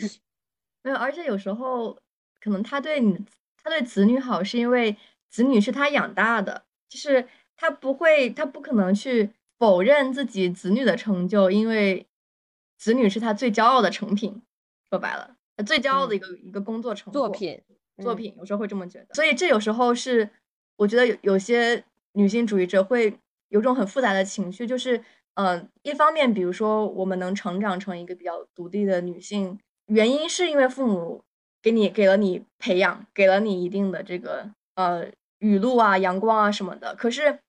[0.85, 1.93] 没有，而且有时候
[2.41, 3.19] 可能他对你，
[3.63, 4.97] 他对子女好是因为
[5.29, 12.07] 子女是他养大的，就是他不会，他不可能去否认自己子女的成就，因为
[12.77, 14.43] 子女是他最骄傲的成品。
[14.91, 15.37] 说白了。
[15.67, 17.61] 最骄傲的一个一个工作成作品
[18.01, 20.31] 作品，有时候会这么觉得，所以这有时候是
[20.77, 25.03] 我觉得有有些女性主义者会有种很复杂的情绪，就是
[25.35, 31.25] 嗯，一方面，比如说我们能成长成一个比较独立的女性，原因是因为父母
[31.63, 35.07] 给你给了你培养，给了你一定的这个呃
[35.39, 36.95] 雨露啊、阳光啊什么的。
[36.95, 37.41] 可是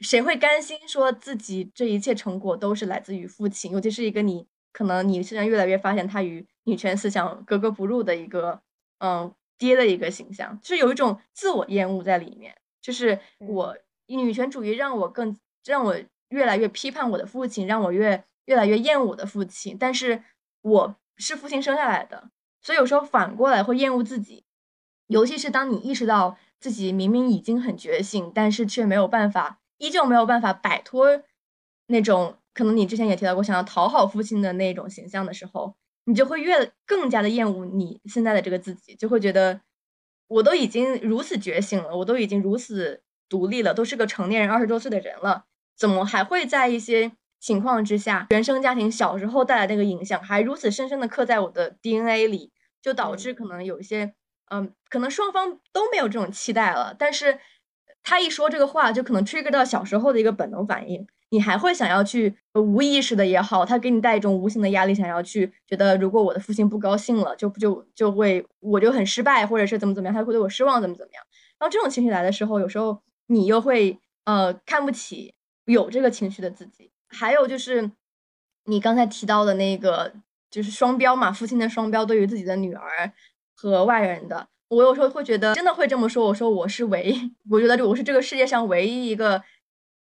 [0.00, 3.72] 谁会甘心说自己这一切成果都是来自于父亲？
[3.72, 8.60] 尤其是一个你可能你现在越来越发现他与女权思想格格不入的一个，
[8.98, 12.54] 嗯，爹的一个形象，就是有一种自我厌恶在里面。
[12.82, 15.96] 就是我女权主义让我更让我
[16.28, 19.76] 越来越批判我的父亲，让我越越来越厌恶我的父亲。
[19.78, 20.22] 但是
[20.62, 22.30] 我是父亲生下来的，
[22.66, 24.44] 所以有时候反过来会厌恶自己。
[25.06, 31.22] 尤其是当你意识到自己明明已经很觉醒，但是却没有办法，依旧没有办法摆脱
[31.86, 39.60] 那种可能你之前也提到过，想要讨好父亲的那种形象的时候，你就会越更加的厌恶你现在的这个自己，就会觉得
[40.26, 45.44] 我都已经如此觉醒了，我都已经如此独立了，都是个成年人，二十多岁的人了，
[45.76, 54.14] 怎么还会在一些情况之下，原生家庭小时候带来那个影响，还如此深深的刻在我的 DNA 里，就导致可能有一些，
[54.50, 57.38] 嗯，可能双方都没有这种期待了，但是。
[58.08, 71.24] 他一说这个话，就可能 trigger 到小时候的一个本能反应，你还会想要去无意识的也好，他给你带一种无形的压力，想要去觉得如果我的父亲不高兴了，就就就会我就很失败，或者是怎么怎么样，他会对我失望，怎么怎么样。
[71.58, 75.34] 然后这种情绪来的时候，有时候你又会呃看不起
[75.64, 76.92] 有这个情绪的自己。
[77.08, 77.90] 还有就是
[78.64, 80.12] 你刚才提到的那个，
[80.50, 83.12] 就是双标嘛，父亲的双标对于自己的女儿
[83.54, 84.48] 和外人的。
[84.68, 86.26] 我有时候会觉得，真的会这么说。
[86.26, 89.42] 我说我是唯一，我觉得我是这个世界上唯一一个，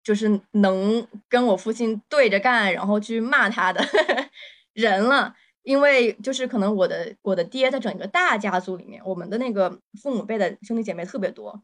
[0.03, 3.85] 就是能跟我父亲对着干，然后去骂他的
[4.75, 5.35] 人了。
[5.65, 11.59] 因为就是可能我的我的爹在整个大家族里面，我们的那个父母辈的兄弟姐妹特别多，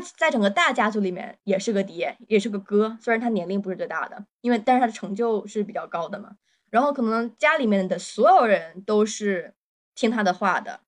[0.00, 2.96] 在在整个大家族里面也是个爹，也是个哥。
[3.00, 6.30] 虽然他年龄不是最大的，因为但是他的成就是比较高的嘛。
[6.70, 9.54] 然后可能家里面的所有人都是
[9.94, 10.80] 听他的话的。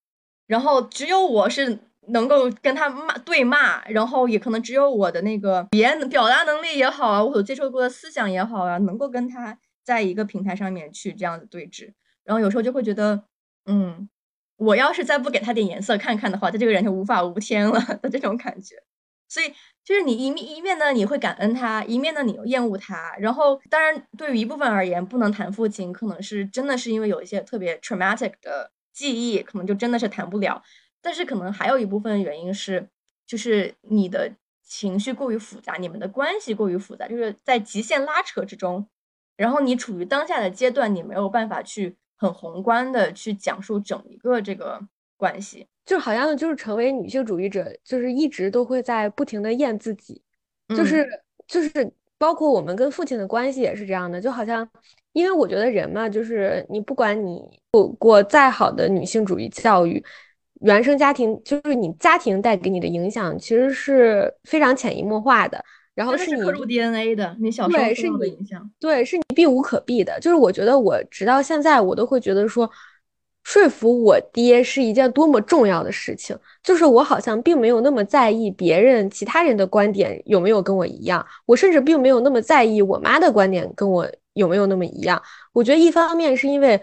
[0.47, 11.93] 然后只有我是能够跟他骂对骂，然后也可能只有我的那个语言表达能力也好啊，我所接受过的思想也好啊，能够跟他在一个平台上面去这样子对峙。
[12.23, 13.23] 然后有时候就会觉得，
[13.65, 14.09] 嗯，
[14.57, 18.75] 我要是再不给他点颜色看看的话，他这个人就无法无天了 的这种感觉。
[19.35, 23.13] 所以就是你一面一面呢，你会感恩他，一面呢你又厌恶他。
[23.19, 28.71] 然后当然对于一部分而言，不能谈父亲，可能是真的是因为有一些特别 traumatic 的。
[28.95, 30.63] 记忆可能就真的是谈不了，
[31.01, 32.87] 但是可能还有一部分原因是，
[33.27, 34.31] 就是你的
[34.63, 38.87] 情绪过于复杂，你们的关系过于复杂，就是在极限拉扯之中，
[39.35, 44.79] 然后你处于当下的阶段，你没有办法去很宏观的去讲述整一个这个
[45.17, 50.21] 关系，就好像就是成为女性主义者，就是一直都会在不停的验自己，
[50.69, 51.07] 就是
[51.47, 51.69] 就是
[52.17, 54.67] 包括我们跟父亲的关系也是这样的，就好像。
[55.13, 57.41] 因为我觉得人嘛，就是你不管你
[57.71, 60.03] 过过再好的女性主义教育，
[60.59, 65.63] 原生家庭就是你家庭带给你的影响，其实是非常潜移默化的。
[65.93, 70.19] 然后是你刻入 DNA 的，你小时候受到的影响，对，是你避无可避的。
[70.19, 72.69] 就是我觉得我直到现在，我都会觉得说，
[73.45, 76.37] 说服我爹是一件多么重要的事情。
[76.61, 84.05] 就是我好像并没有那么在意别人其他人的观点有没有跟我一样，我甚至并没有那么在意我妈的观点跟我。
[84.35, 85.21] 有没有那么一样？
[85.53, 86.77] 我觉得一方面是因为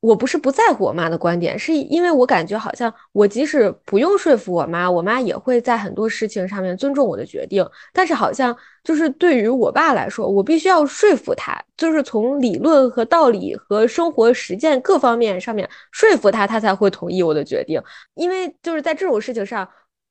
[0.00, 7.66] 我不是不在乎我妈的观点，是因为我感觉好像我即使不用说服我妈，我妈也会在很多事情上面尊重我的决定。
[7.92, 17.82] 但是好像就是对于我爸来说，我必须要说服他，就是从理论和道理和生活实践各方面上面说服他，他才会同意我的决定。
[18.14, 19.68] 因为就是在这种事情上。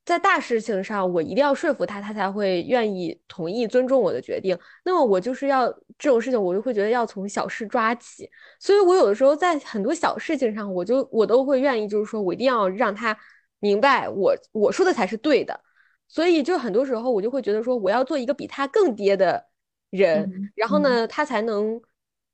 [0.10, 4.57] 在大事情上，我一定要说服他，他才会愿意同意尊重我的决定。
[4.84, 8.28] 那么我就是要这种事情，我就会觉得要从小事抓起。
[8.60, 13.16] 所以我有的时候在很多小事情上，我就我都会愿意，就是说我一定要让他
[13.60, 15.62] 明白我我说的才是对的。
[16.07, 19.45] 所以就很多时候我就会觉得说，我要做一个比他更爹的
[19.91, 21.80] 人，然后呢，他才能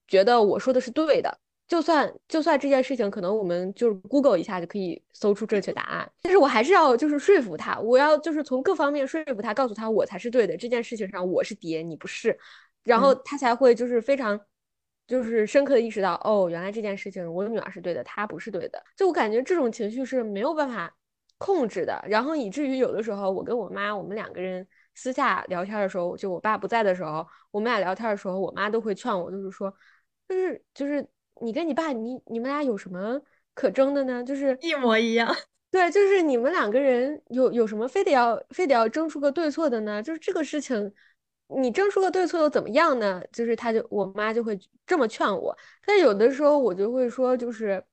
[0.07, 1.37] 觉得我说的是对的。
[1.67, 12.37] 就算就算这件事情可能我们就是 Google 一下就可以搜出正确答案，但是我还是要就是说服他，我要就是从各方面说服他，告诉他我才是对的，这件事情上我是爹，你不是，
[12.83, 14.39] 然后他才会就是非常
[15.07, 18.83] 就是深刻的意识到，哦，原来这件事情我女儿是对的，她不是对的。
[18.95, 20.95] 就我感觉这种情绪是没有办法
[21.39, 29.73] 控制的，然后以至于有的时候我跟我妈，我们两个人私下聊天的时候，就我爸不在的时候，我们俩聊天的时候，我妈都会劝我，就是说，
[30.29, 31.07] 就是就是。
[31.41, 33.21] 你跟你爸，你你们俩有什么
[33.53, 34.23] 可争的呢？
[34.23, 35.35] 就是一模一样。
[35.71, 40.01] 对，就是你们两个人有有什么非得要非得要争出个对错的呢？
[40.01, 40.93] 就是这个事情，
[41.47, 43.21] 你争出个对错又怎么样呢？
[43.31, 47.83] 就是他就我妈就会这么劝我，但有的时候我就会说，就是。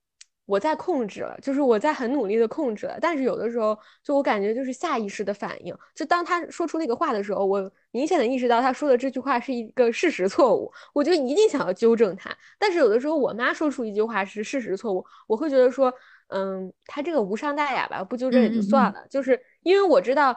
[0.45, 12.29] 我在控制了，就是我在很努力的控制了，但是有的时候，就我感觉就是下意识的反应，就当他说出那个话的时候，我明显的意识到他说的这句话是一个事实错误，我就一定想要纠正他。
[12.59, 15.93] 但是有的时候，我妈说出一句话是事实错误，我会觉得说，
[16.27, 19.05] 嗯，他这个无伤大雅吧，不纠正也就算了。
[19.09, 20.35] 就是因为我知道，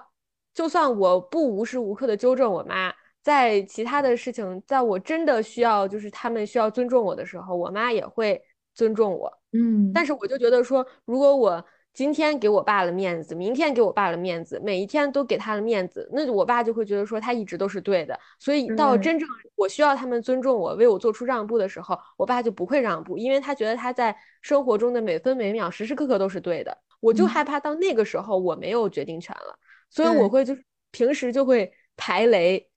[0.55, 8.41] 就算我不无时无刻的纠正我妈，在其他的事情，在我真的需要，就是他们需要尊重我的时候，我妈也会
[8.73, 9.33] 尊重我。
[9.57, 18.19] 嗯，但是我就觉得说，如果我今天给我爸了面子，明天给我爸了面子，每一天都给他了面子，那我爸就会觉得说他一直都是对的。
[18.39, 26.77] 所以到真正我需要他们尊重我、为我做出让步的时候，我爸就不会让步，因为他觉得他在生活中的每分每秒、时时刻刻都是对的。
[27.01, 32.69] 我就害怕到那个时候我没有决定权了，所以我会就是平时就会排雷。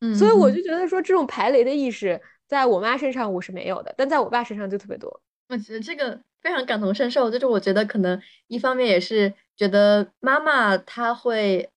[0.00, 5.20] 嗯，所以我就觉得说这种排雷的意识，在我妈身上我是没有的，但在我爸身上就特别多。
[5.50, 6.20] 我觉得这个。
[6.42, 11.68] 非常感同身受，就是我觉得可能一方面也是觉得妈妈她会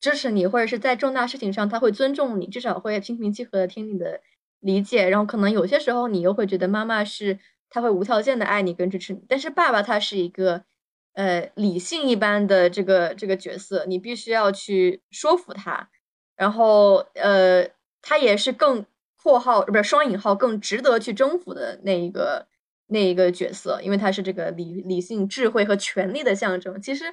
[0.00, 4.20] 支持你，或者是在重大事情上她会尊重你，至少会心平气和的听你的
[4.58, 5.08] 理解。
[5.08, 7.38] 然后可能有些时候你又会觉得妈妈是
[7.70, 10.64] 她会无条件的爱你跟支持你，但是爸爸他是一个
[11.12, 15.88] 呃理性一般的这个这个角色，你必须要去说服他，
[16.34, 17.68] 然后呃
[18.02, 18.84] 他也是更
[19.22, 22.48] 括号不是双引号更值得去征服的那一个。
[22.90, 27.04] 那一个角色，因为他是这个理理性、智慧和权力的象征，其实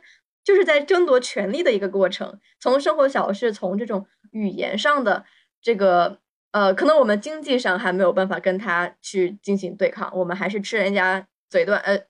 [0.41, 2.39] 就是在争夺权力的一个过程。
[2.59, 5.25] 从生活小事，从这种语言上的
[5.61, 6.19] 这个，
[6.51, 12.05] 呃，可能我们经济上还没有办法跟他去进行对抗，我们还是吃人家嘴短，呃，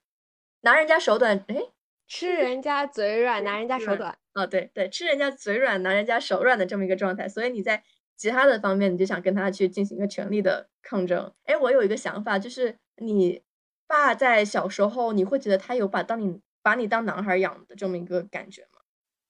[0.60, 1.56] 拿人家手短，哎，
[2.06, 7.28] 吃人家嘴软，拿人家手短，啊，对对，吃人家嘴软，拿人家手软的这么一个状态。
[7.28, 7.82] 所以你在
[8.16, 11.32] 其他的方面，你就想跟他去进行一个权力的抗争。
[11.46, 13.42] 哎，我有一个想法，就是你。
[13.86, 18.80] 爸在小时候，你会觉得他有把当你把你当男孩养的这么一个感觉吗？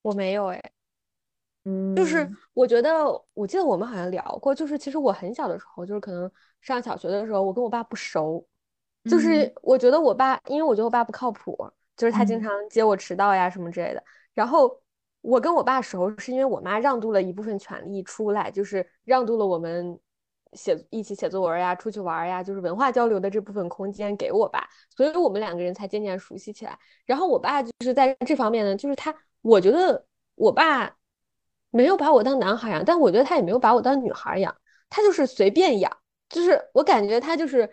[0.03, 0.63] 我没有哎，
[1.65, 3.05] 嗯，就是我觉得，
[3.35, 6.31] 我记得我们好像聊过，就是其实我很小的时候，就是可能
[6.61, 8.47] 上小学的时候，我跟我爸不熟，
[9.05, 14.03] 就是我觉得我爸，因为我觉得我爸不靠谱，就是他经常接我迟到呀什么之类的。
[14.33, 14.81] 然后
[15.21, 19.99] 我跟我爸熟，是因为我妈让渡了一部分权利出来，就是让渡了我们。
[20.53, 24.67] 写一起写作文呀，出去玩呀，就是文化交流的这部分空间给我爸，
[24.97, 26.79] 所以我们两个人才渐渐熟悉起来。
[27.05, 30.97] 然后我爸就是在这方面呢，就是他，我觉得我爸
[31.71, 34.57] 没有把我当男孩养，但我觉得他也没有把我当女孩养，
[34.89, 35.95] 他就是随便养。
[36.29, 37.71] 就是我感觉他就是，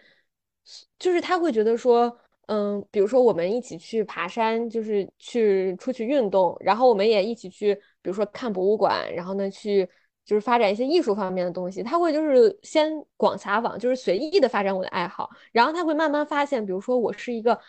[1.00, 2.18] 就是他会觉得说，
[2.48, 9.88] 嗯，比如说我们一起去爬山，就是去出去运动，然后我们也一起去，比如说看博物馆，然后呢去。
[10.26, 17.60] 就是发展一些艺术方面的东西，他会就是先广撒网，就是随意的发展我的爱好，然后他会慢慢发现，比如说我是一个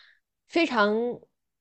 [0.48, 0.94] 非常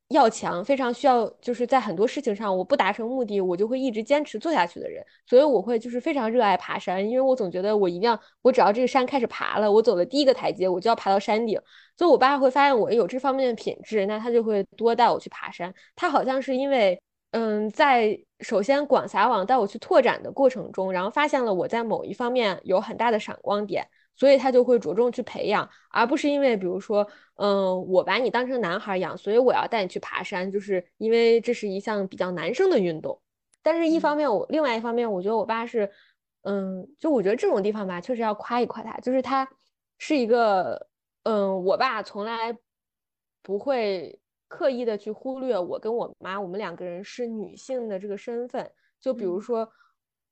[0.10, 5.04] 要强、非常需要，就是在很多事情上我不达成目的，我就会一直坚持做下去的人。
[5.26, 11.60] 所以我会就是非常热爱爬山，因为我总觉得我一定要，我只要这个山开始爬了，我走了第一个台阶，我就要爬到山顶。
[11.98, 15.74] 所以我爸会发现我有这方面的品质，那他就会多带我去爬山。
[15.96, 17.02] 他好像是因为。
[17.34, 23.84] 嗯，在首先广撒网带我去拓展的过程中，然后发现了我在某一方面有很大的闪光点，
[24.16, 27.08] 所以他就会着重去培养，而不是因为比如说，
[27.38, 33.20] 嗯，我把你当成男孩养，所以我要带你去爬山，就是因为这是一项比较男生的运动。
[33.64, 35.90] 但是，一方面我另外一方面，我觉得我爸是，
[36.44, 39.50] 嗯，就我觉得这种地方吧，确实要夸一夸他，就是他
[39.98, 40.88] 是一个，
[41.24, 42.56] 嗯，我爸从来
[43.42, 44.20] 不会。
[44.54, 48.72] 刻意的去忽略我跟我妈，我们两个人是女性的这个身份。
[49.02, 49.68] 就比如说，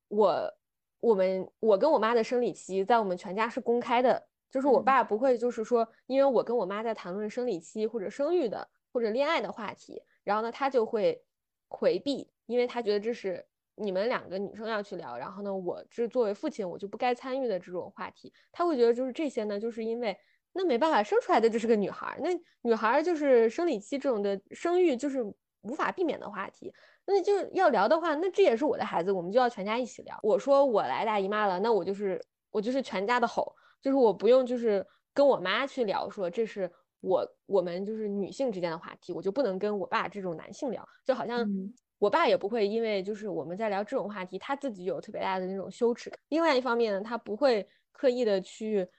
[0.08, 0.54] 我
[1.00, 11.22] 我们我跟我妈的生理期在我们全家是公开的，就是我爸不会就是说，因为我跟我妈在谈论生理期或者生育的或者恋爱的话题，然后呢他就会
[11.68, 13.44] 回避，因为他觉得这是
[13.76, 20.16] 你们两个女生要去聊，然后呢我这作为父亲我就不该参与的这种话题，他会觉得就是这些呢，就是因为。
[20.54, 22.20] 那没办法，生出来的就是个女孩。
[22.22, 22.30] 那
[22.64, 25.24] 女孩就是生理期这种的生育，就是
[25.62, 26.74] 无法避免的话题。
[27.06, 30.20] 那就要聊的话，那这也是我的孩子，我们就要全家一起聊。
[30.24, 32.22] 我说我来大姨妈了，那我就是
[32.52, 41.50] 我就是全家的吼，就是我不用就是跟我妈去聊，说这是我我们就是女性之间的话题，我就不能跟我爸这种男性聊，就好像
[41.98, 46.20] 我爸也不会因为就是我们在聊这种话题，他自己有特别大的那种羞耻感。
[46.28, 48.90] 另外一方面呢，他不会刻意的去。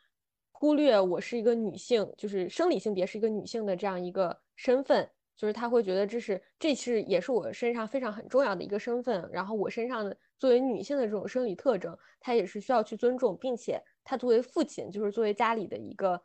[0.62, 9.28] 忽略我是一个女性，就是生理性别是一个女性的这样一个身份，就是他会觉得这是这是也是我身上非常很重要的一个身份。
[9.32, 16.22] 然后我身上的作为女性的这种生理特征，他也是需要去尊重，并且他作为父亲，就是作为家里的一个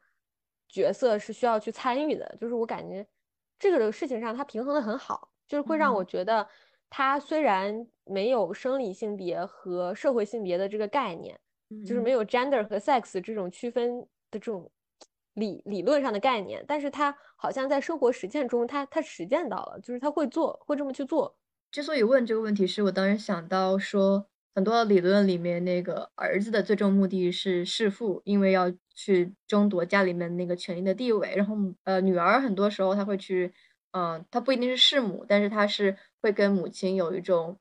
[0.69, 2.38] 角色是需要去参与的。
[2.39, 3.03] 就是我感觉
[3.57, 6.47] 这个事情上他平衡的很好，就是会让我觉得
[6.91, 11.39] 他虽然没有生理性别和社会性别的这个概念，
[11.83, 14.07] 就是没有 gender 和 sex 这种区分。
[14.32, 14.71] 的这种
[15.34, 21.38] 理理论上的概念，但是他好像在生活实践中，他他实践到了，就是他会做，会这么去做。
[21.71, 31.36] 之所以问这个问题，是我当时想到说，很多理论里面那个儿子的最终目的是弑父，因为要去争夺家里面那个权力的地位。
[31.36, 33.53] 然后，呃，女儿很多时候她会去，
[33.91, 37.59] 嗯，他不一定是弑母，但是他是会跟母亲有一种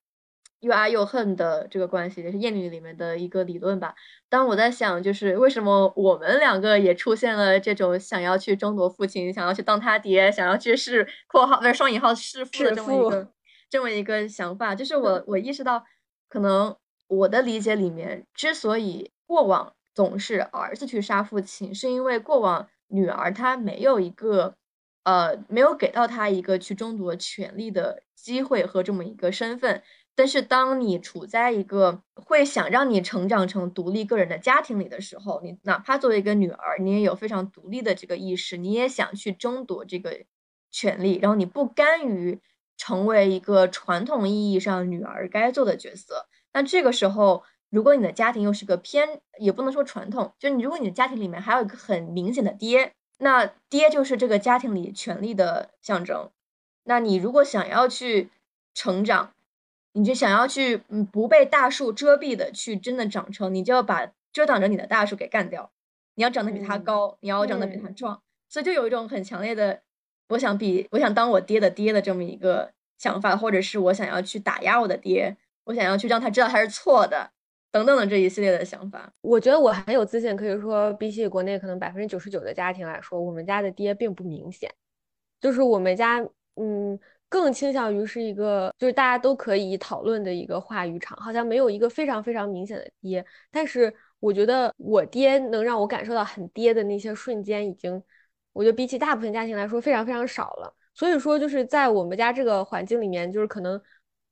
[0.60, 3.94] 又爱又恨的这个关系，也是厌女里面的一个理论吧。
[4.28, 13.28] 当我在想，就是为什么我们两个也出现了这种想要去争夺父亲，想要去当他爹，想要去弑（括号不是双引号）弑父的这么一个
[13.68, 15.84] 这么一个想法，就是我我意识到，
[16.28, 16.76] 可能
[17.08, 24.54] 我的理解里面，之所以过往总是儿子去杀父亲，是因为过往女儿她没有一个。
[25.06, 29.80] 呃，没有给到他一个去争夺权利的机会和这么一个身份。
[30.16, 40.24] 但是，当你处在一个会想让你成长成独立个人的家庭里的时候，你哪怕作为一个女儿，你也有非常独立的这个意识，你也想去争夺这个
[40.70, 42.40] 权利，然后你不甘于
[42.78, 46.26] 成为一个传统意义上女儿该做的角色。
[46.54, 52.92] 那这个时候，如果你的家庭又是个偏，也不能说传统，就你如果你的家庭里面还有一个很明显的爹。
[53.18, 56.30] 那爹就是这个家庭里权力的象征。
[56.84, 58.28] 那你如果想要去
[58.74, 59.32] 成长，
[59.96, 65.72] 你就想要去嗯不被大树遮蔽的去真的长成，你就要把遮挡着你的大树给干掉。
[66.16, 69.80] 你要长得比他高，你要长得比他壮，所以就有一种很强烈的，
[70.28, 77.30] 我想比我想当我爹的爹的这么一个想法，或者是我想要去打压我的爹，我想要去让他知道他是错的。
[77.72, 84.72] 等等的这一系列的想法，我觉得我很有自信，可以说比起国内可能百分之九十九的家庭来说，我们家的爹并不明显，
[85.40, 93.24] 就是我们家嗯更倾向于是一个就是大家都可以讨论的一个话语场，好像没有一个非常非常明显的爹。
[93.50, 98.02] 但是我觉得我爹能让我感受到很爹的那些瞬间，已经
[98.52, 100.74] 我觉得比起大部分家庭来说非常非常少了。
[100.94, 103.80] 所以说就是在我们家这个环境里面，就是可能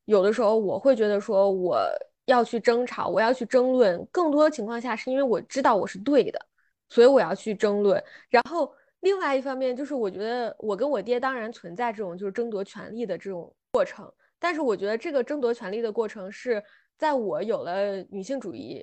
[0.06, 1.78] 有的时候我会觉得说我。
[2.26, 6.40] 要去争吵，我要去争论，更多情况下是因为我知道我是对的，
[6.88, 8.02] 所以我要去争论。
[8.30, 8.74] 然后
[9.04, 16.62] 另外一方面就是，我觉得我跟我爹当然存在这种就是争夺权力的这种过程，但是我觉得这个争夺权力的过程是
[16.96, 18.82] 在我有了女性主义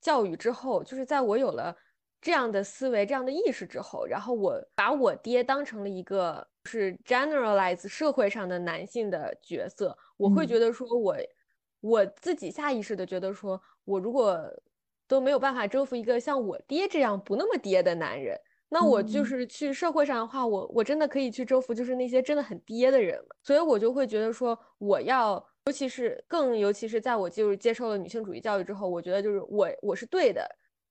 [0.00, 1.76] 教育之后，就是在我有了
[2.22, 11.16] 这样的思维、这样的意识之后，然后我把我爹当成了一个是 generalize 社会上的男性的角色，我会觉得说我。
[11.80, 14.40] 我自己下意识的觉得，说我如果
[15.06, 18.40] 都没有办法征服一个像我爹这样不那么爹的男人，
[18.74, 25.34] 那我就是去社会上的话，我我真的可以去征服，就是那些真的很爹的人所以我就会觉得说，我要，
[25.66, 30.44] 尤其是更尤其是在我就是接受了女性主义教育之后，我觉得就是我我是对的，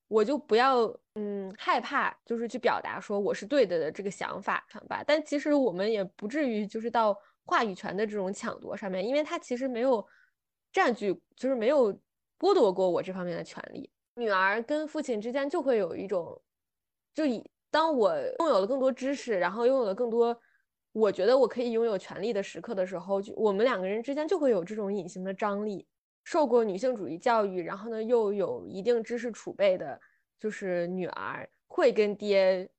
[0.07, 5.03] 我就不要嗯害怕，就是去表达说我是对的的这个想法吧。
[5.05, 7.13] 但其实我们也不至于就是到
[7.45, 10.03] 话语权的这种抢夺上面，因为他其实没有。
[10.75, 11.93] 占据就是没有
[12.39, 13.87] 剥夺过我这方面的权利。
[14.15, 16.41] 女儿跟父亲之间就会有一种，
[17.13, 20.39] 就以当我拥有了更多知识，然后拥有了更多
[20.91, 25.87] 我觉得我可以拥有权利的时刻的时候，就我们两个人之间就会有这种隐形的张力。
[26.23, 29.99] 受过女性主义教育，然后呢又有一定知识储备的，
[30.39, 32.69] 就是女儿会跟爹。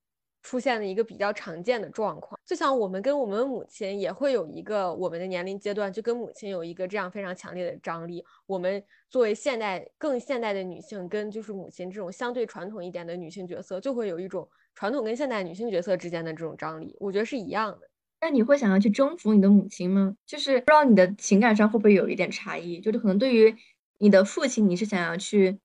[0.46, 8.22] 出现了一个比较常见的状况，就像我们跟我们母亲也会有一个我们的年龄阶段，就跟母亲有一个这样非常强烈的张力。
[8.44, 16.96] 我们作为现代更现代的女性，跟就是母亲这种相对传统一点的女性角色，就会有一种传统跟现代女性角色之间的这种张力。
[17.00, 17.88] 我觉得是一样的。
[18.20, 20.16] 那你会想要去征服你的母亲吗？
[20.26, 22.80] 就是不知道你的情感上会不会有一点差异？
[22.80, 23.54] 就是可能对于
[23.98, 25.58] 你的父亲，你是想要去。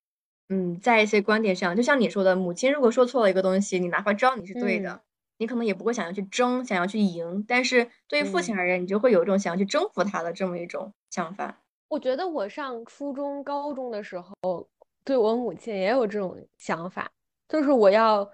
[0.52, 5.00] 嗯，在一些观点上，就像你说的，母亲如果说错了一个东西，你哪怕知道你是对的，
[5.38, 7.46] 你可能也不会想要去争，想要去赢。
[7.48, 11.62] 但是对于父亲而言，你就会有一种想要去征服他的这么一种想法。
[11.88, 14.68] 我觉得我上初中、高中的时候，
[15.06, 17.12] 对我母亲也有这种想法，
[17.48, 18.28] 就是我要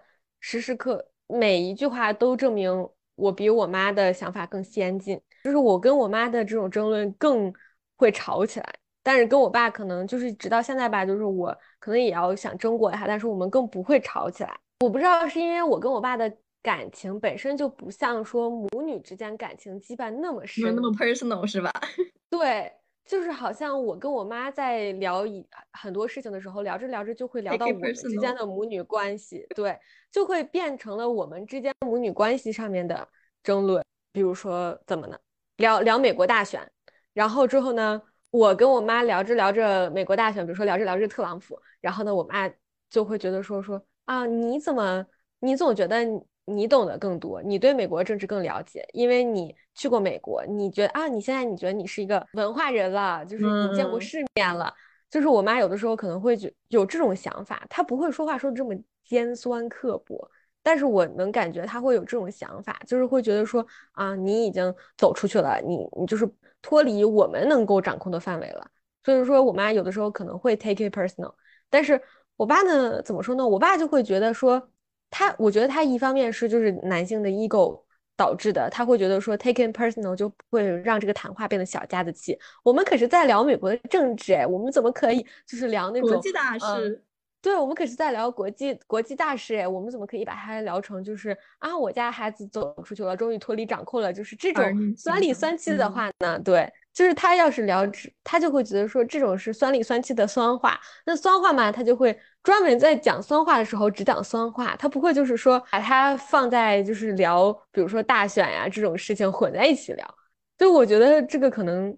[0.48, 7.52] 时时刻每一句话都证明我比我妈的想法更先进，就是我跟我妈的这种争论更
[7.98, 8.76] 会吵起来。
[9.02, 11.48] 但是跟我爸可能就是直到现在吧，就是我
[11.80, 14.56] 可能也要想争过他，但是我们更不会吵起来。
[14.82, 16.32] 我不知道是因为我跟我爸的
[16.62, 21.72] 感情本身就不像说母女之间感情羁绊那么深，那么 personal 是吧？
[22.30, 22.72] 对，
[23.06, 29.78] 就是好像我跟我妈在聊一很多事情的时候，聊着聊着就会聊到我们之间的母女关系，对，
[30.12, 33.08] 就会变成了我们之间母女关系上面的
[33.43, 33.84] 争论。
[34.12, 35.18] 比如说怎么呢？
[35.58, 36.70] 聊聊美国大选，
[37.14, 38.01] 然后之后呢？
[38.32, 42.51] 我跟我妈聊着聊着美国大选，比如说聊着聊着特朗普，然后呢，我妈
[42.89, 45.06] 就会觉得说说啊，你怎么
[45.39, 45.99] 你总觉得
[46.46, 54.74] 你懂得更多，你对美国政治更了解，因为你去过美国，你觉得啊，你现在你觉得你是一个文化人了，就是你见过世面了，
[55.10, 60.30] 就是我妈有的时候可能会觉有这种想法，她不会说话说的这么尖酸刻薄，
[60.62, 66.30] 但是我能感觉她会有这种想法，就是会觉得说啊，你已经走出去了，你你就是
[66.62, 68.68] 脱离我们能够掌控的范围了。
[69.04, 71.34] 所以说我妈有的时候可能会 take it personal，
[71.70, 72.00] 但是
[72.38, 73.48] 我爸呢，怎么说呢？
[73.48, 74.70] 我爸就会觉得说
[75.18, 77.82] 他，我觉得他一方面是就是男性的 ego
[78.18, 82.38] 导致的，他会觉得说 take it personal 就会让这个谈话变得小家子气。
[82.63, 87.01] 我们可是在聊美国的政治，哎，我们怎么可以就是聊那种国际大事？
[87.41, 96.38] 对，我们可是在聊国际国际大事哎，我们怎么可以把它聊成就是啊，我家孩子走出去了，终于脱离掌控了，就是这种酸里酸气的话呢？
[96.39, 97.88] 对，就是他要是聊，
[98.22, 100.78] 他就会觉得说这种是酸里酸气的酸话。
[101.05, 110.16] 那酸话嘛，他就会专门在讲酸话的时候只讲酸话，他不会就是说把它放在就是聊，比如说大选呀这种事情混在一起聊。
[110.58, 111.98] 就我觉得这个可能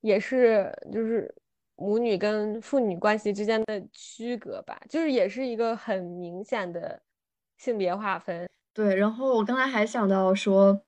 [0.00, 1.34] 也是就是。
[1.76, 7.02] 母女跟父女关系之间的区隔吧，就是也是一个很明显的
[7.58, 8.48] 性别划分。
[8.72, 10.80] 对，然后我刚才还想到说，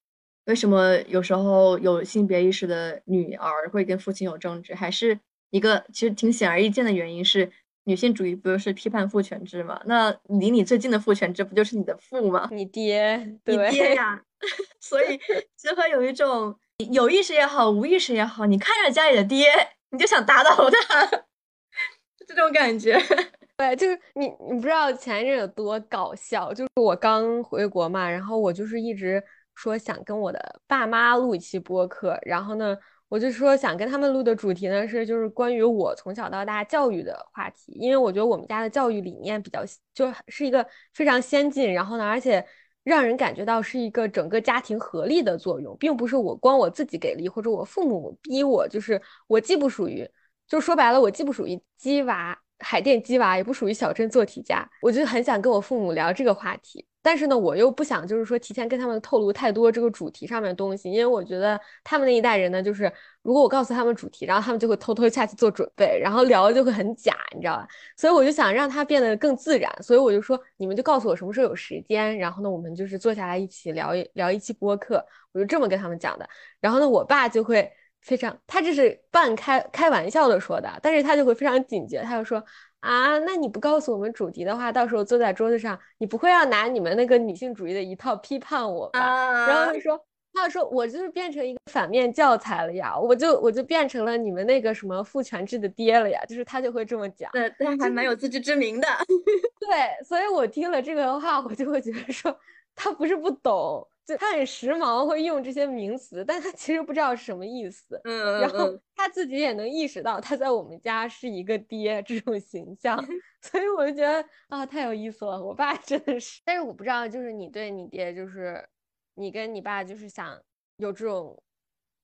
[0.44, 5.18] 为什么有时候有性别意识的女儿会跟父亲有争执，还是
[5.50, 7.50] 一个其实挺显而易见的原因是，
[7.84, 9.80] 女性主义不就是批判父权制吗？
[9.86, 12.48] 那离你最近的父权制不就是你的父吗？
[12.50, 14.22] 你爹，你爹呀。
[14.80, 15.18] 所以
[15.56, 16.54] 就会有一种
[16.90, 19.46] 有意识也好，无意识也好，你看着家里的爹。
[19.90, 21.06] 你就想打倒他，
[22.26, 23.00] 这种感觉。
[23.56, 26.52] 对，就是你，你不知道前一阵有多搞笑。
[26.52, 29.22] 就是我刚回国嘛，然后我就是一直
[29.54, 32.76] 说想跟我的爸妈录一期播客，然后呢，
[33.14, 42.44] 我就说想跟他们录的主题呢是就是关于我从小到大教育的话题，因为我觉得我们家的教育理念比较就是一个非常先进，然后呢，而且。
[42.82, 50.06] 让人感觉到是一个整个家庭合力的作用，并不是我光我自己给力，或者我父母逼我，就是我既不属于，
[50.46, 52.38] 就说白了，我既不属于鸡娃。
[52.58, 62.90] 海淀鸡娃也不属于小镇做题家，我就很想跟我父母聊这个话题，但是呢，我又不想就是说提前跟他们透露太多这个主题上面的东西，因为我觉得他们那一代人呢，就是
[63.20, 67.68] 如果我告诉他们主题，然后他们就会偷偷下去做准备，然后聊的就会很假，你知道吧？
[67.94, 76.26] 所以我就想让他变得更自然，所以我就说你们就告诉我什么时候有时间，然后呢，我们就是坐下来一起聊一聊一期播客，我就这么跟他们讲的。
[76.58, 77.70] 然后呢，我爸就会。
[78.04, 82.44] 非常，他这是半开开玩笑的说的，但是他就会非常警觉，他就说
[82.80, 89.00] 啊，那你不告诉我们主题的话，到时候坐在桌子上，你不会要拿你们那个女性主义的一套批判我吧？
[89.48, 89.98] 然后就说，
[90.34, 98.86] 他就说我就是变成一个反面教材了呀，我就我就变成了你们那个什么父权制的爹了呀，就是他就会这么讲，对，他还蛮有自知之明的，
[99.58, 102.38] 对，所以我听了这个话，我就会觉得说
[102.74, 103.88] 他不是不懂。
[104.06, 107.98] 就他很时髦，会用这些名词，但他其实不知道是什么意思。
[108.04, 113.02] 嗯，然后他自己也能意识到他在我们家是一个爹这种形象，
[113.40, 115.42] 所以我就觉得啊，太有意思了。
[115.42, 118.68] 我爸真的是， 但是我不知道，就是你对你爹，就是
[119.14, 120.38] 你跟你爸，就是想
[120.76, 121.42] 有这种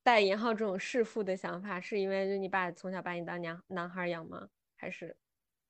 [0.03, 4.49] 带引号这种弑父的想法，是因为就你爸从小把你当娘男孩养吗？
[4.79, 5.15] 还是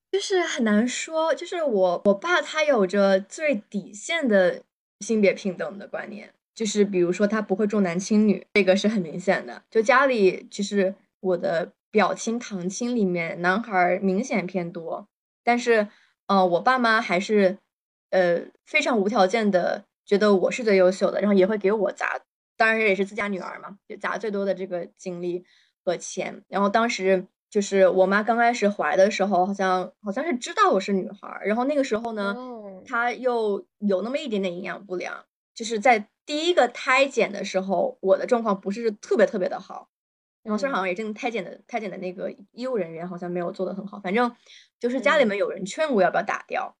[0.09, 1.35] 就是很难说。
[1.35, 4.63] 就是我我爸他有着最底线的。
[5.01, 9.63] 性别平等的观念，就是比如说他不会重男轻女，这个是很明显的。
[9.69, 15.07] 就家里其实我的表亲堂亲里面男孩明显偏多，
[15.43, 15.87] 但是
[16.27, 17.57] 呃我爸妈还是
[18.11, 22.21] 呃非常无条件的觉得我是最优秀的，然后也会给我砸，
[22.55, 25.43] 当然也是自家女儿嘛，就砸最多的这个精力
[25.83, 26.43] 和钱。
[26.47, 32.35] 然后当时就是我妈刚开始怀的时候，好像好像是知道我是女孩，然后那个时候呢。
[32.83, 35.23] 她又有那么一点点营养不良，
[35.53, 39.87] 就是在第一个胎检的时候，我的状况不是特别特别的好，
[40.41, 44.35] 然后虽然好像也正胎检的胎检的那个医务人员好像没有做的很好，反正
[44.79, 46.75] 就是家里面有人劝我要不要打掉，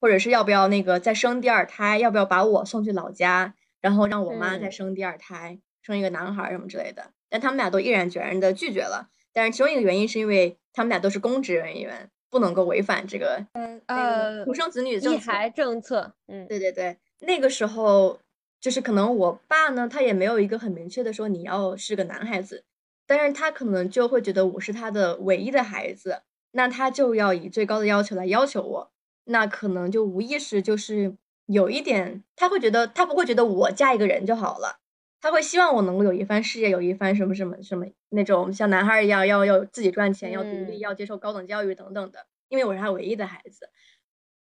[0.00, 12.10] 或者是要不要那个再生第二胎，要不要把我送去老家，然后让我妈再生第二胎，生一个男孩什么之类的，但他们俩都毅然决然的拒绝了，但是其中一个原因是因为他们俩都是公职人员。
[12.32, 18.20] 不能够违反这个嗯呃独生子女一孩政策，嗯，对对对，那个时候
[18.60, 22.62] 就是可能我爸呢，他也没有一个很明确的说你要是个男孩子，
[23.04, 26.22] 但是他可能就会觉得我是他的唯一的孩子，
[26.52, 28.92] 那他就要以最高的要求来要求我，
[29.24, 31.16] 那可能就无意识就是
[31.46, 34.78] 有一点，他会觉得他不会觉得我嫁一个人就好了。
[35.20, 42.26] 他会希望我能够有一番事业，有一番什么什么什么那种像男孩一样，要要自己赚钱，要独立，要接受高等教育等等的。
[42.48, 43.68] 因为我是他唯一的孩子，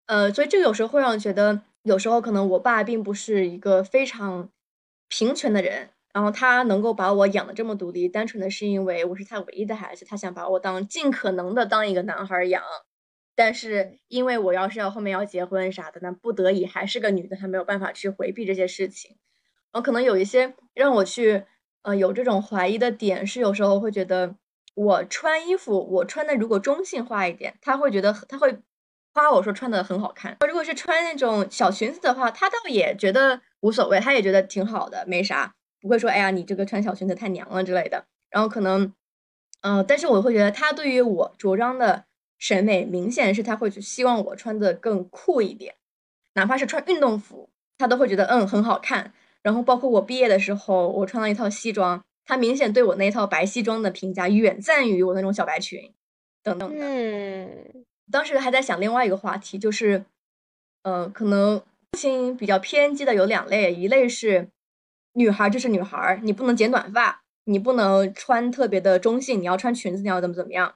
[0.07, 4.49] 呃，所以这个有时候会让我觉得，有时候可能我爸并不是一个非常
[5.07, 12.63] 平权的人，然后他能够把我养的这么独立，单纯的是因为我是他唯一的孩子，他想把我当尽可能的当一个男孩养。
[13.35, 19.17] 但是因为我要是要后面要结婚啥的，那不得已还是个女的，她没有办法去回避这些事情。
[19.71, 21.43] 然后可能有一些让我去
[21.83, 24.35] 呃有这种怀疑的点，是有时候会觉得
[24.75, 28.59] 我穿衣服，我穿的如果中性化一点，他会觉得他会
[29.13, 30.37] 夸我说穿的很好看。
[30.47, 38.05] 如果是穿那种小裙子的话，他倒也觉得无所谓，他也觉得挺好的，没啥，不会说哎呀你这个穿小裙子太娘了之类的。
[38.29, 38.93] 然后可能
[39.61, 42.05] 嗯，但是我会觉得他对于我着装的。
[42.41, 45.75] 审美明显是他会去希望我穿的更酷一点，
[46.35, 49.11] 哪怕是穿运动服，他都会觉得嗯很好看。
[49.41, 55.93] 然后包括我毕业的时候，我穿了一套西装，他明显对我那套白西装的评价远赞于我那种小白裙，
[56.43, 56.85] 等等的。
[56.85, 60.05] 嗯，当时还在想另外一个话题，就是，
[60.83, 64.49] 呃，可能父亲比较偏激的有两类，一类是
[65.13, 70.75] 女孩就是女孩，你不能剪短发，你不能穿特别的中性，你要穿裙子，你要怎么怎么样。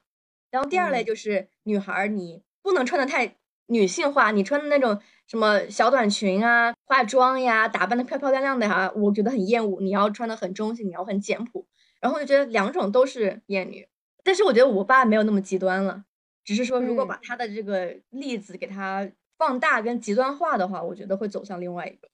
[0.49, 3.36] 然后第二类就是女孩，你不能穿的太
[3.68, 9.82] 女性化，你穿的那种什么小短裙啊、化妆呀、打扮的漂漂亮亮的哈，我觉得很厌恶。
[9.82, 11.66] 你要穿的很中性，你要很简朴。
[12.01, 13.88] 然后就觉得两种都是厌女，
[14.26, 16.03] 但是我觉得我爸没有那么极端了，
[16.43, 22.09] 只是说如果把他的这个例子给他放大跟极端化的话，我觉得会走向另外一个。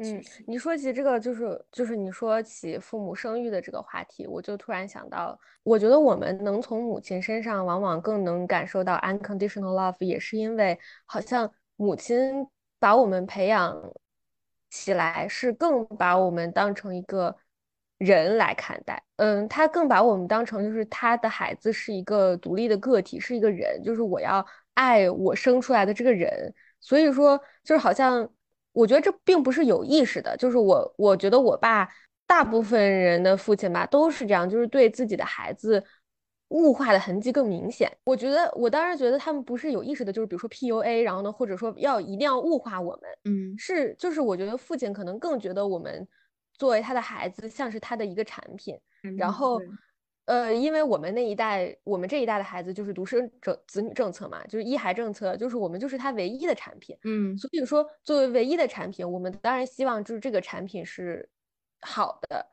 [0.00, 12.46] 嗯，你说起这个，就是就是你说起父母生育的这个话题，我就突然想到，我觉得我们能从母亲身上往往更能感受到 unconditional love，也是因为好像母亲
[12.78, 13.76] 把我们培养
[14.70, 17.34] 起来，是更把我们当成一个
[17.96, 19.02] 人来看待。
[19.16, 26.54] 嗯，他更把我们当成就是他的孩子是一个独立的个体，是一个人，就是我要爱我生出来的这个人。
[26.78, 28.30] 所以说，就是好像。
[28.78, 31.88] 我觉得这并不是有意识的，就是我，我觉得我爸
[32.28, 35.82] 大部分人的父亲吧都是这样，就是对自己的孩子
[36.50, 37.90] 物化的痕迹更明显。
[38.04, 46.06] 我觉得，我当时觉得他们不是有意识的，就是比如说 PUA，然后呢，或者说要一定要物化我们，嗯，是，就是我觉得父亲可能更觉得我们
[46.56, 48.78] 作为他的孩子像是他的一个产品，
[49.16, 49.60] 然后。
[50.28, 56.94] 呃，因为我们那一代，我们这一代的孩子就是独生政子女政策嘛，就是一孩政策，就是我们就是他唯一的产品。
[57.04, 61.26] 嗯，所以说作为唯一的产品，我们当然希望就是这个产品是
[61.80, 62.46] 好的，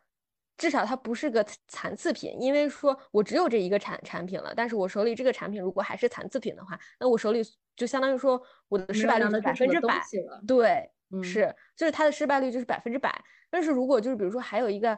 [0.57, 2.33] 至少它不是个残次品。
[2.39, 7.41] 因为说我只有这一个产产品了，但是我手里这个产品如果还是残次品的话，那我手里
[7.75, 10.01] 就相当于说我的失败率是百分之百。
[10.47, 10.89] 对，
[11.21, 13.13] 是，就是它的失败率就是百分之百。
[13.49, 14.97] 但是如果就是比如说还有一个。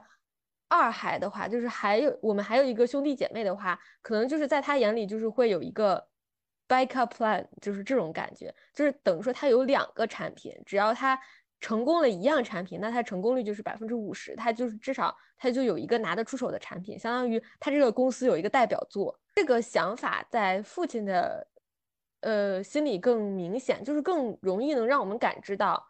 [0.70, 6.06] 二孩的话，就是还有我们还有一个兄弟姐妹的话，可能就是在他眼里就是会有一个
[6.68, 11.18] backup plan，就是这种感觉，就是等于说他有两个产品，只要他
[11.62, 19.18] 成功了一样产品，那他成功率就是百分之五十，他就是至少他就有一个拿得出手的产品，相当于他这个公司有一个代表作。
[19.36, 21.48] 这个想法在父亲的
[22.22, 25.82] 呃心里更明显，就是更容易能让我们感知到。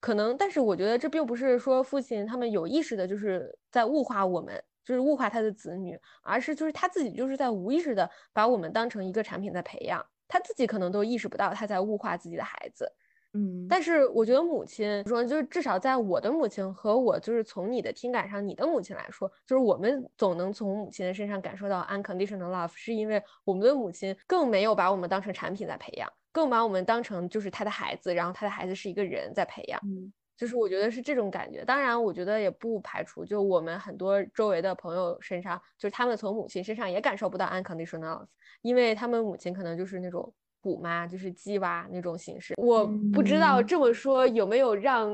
[0.00, 12.90] 可能，但是我觉得这并不是说父亲他们有意识的，就是在物化我们，就是物化他的子女，而是就是他自己就是在无意识的把我们当成一个产品在培养，他自己可能都意识不到他在物化自己的孩子。
[13.32, 26.10] 嗯，但是我觉得母亲说，就是至少在我的母亲和我就是从你的听感上，你的母亲来说，就是我们总能从母亲的身上感受到 unconditional love，是因为我们的母亲更没有把我们当成产品在培养。
[26.32, 31.64] 更把我们当成就是他的孩子，然后他的孩子是一个人在培养，嗯，就是我觉得是这种感觉。
[31.64, 38.26] 当然，我觉得也不排除，就我们很多周围的朋友身上，就是他们从母亲身上也感受不到 unconditional love，
[38.62, 42.54] 因为他们母亲可能就是那种虎妈，就是鸡娃那种形式。
[42.56, 45.12] 我不知道这么说有没有让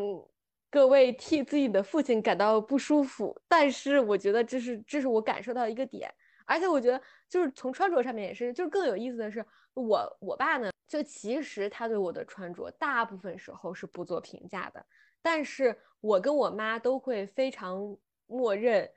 [0.70, 6.12] 各位替自己的父亲感到不舒服，但是我觉得这是这是我感受到一个点。
[6.46, 9.44] 而且我觉得，就是从穿着上面也是，就是更有意思的是，
[9.74, 14.86] 我我爸呢，就其实他对我的穿着大部分时候是不做评价的，
[15.20, 18.88] 但是我跟我妈都会非常默认，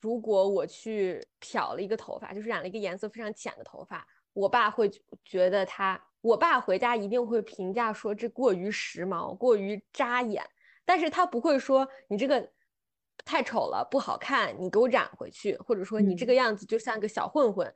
[0.00, 4.90] 如果我去漂了一个头发，就是染了一个颜色非常浅的头发，我爸会
[5.24, 10.44] 觉得他，我爸回家一定会评价说这过于时髦，过于扎眼，
[10.84, 12.50] 但是他不会说你这个。
[13.24, 17.72] 太丑了，不好看，你给我染回去，或者说你这个样子就像个小混混，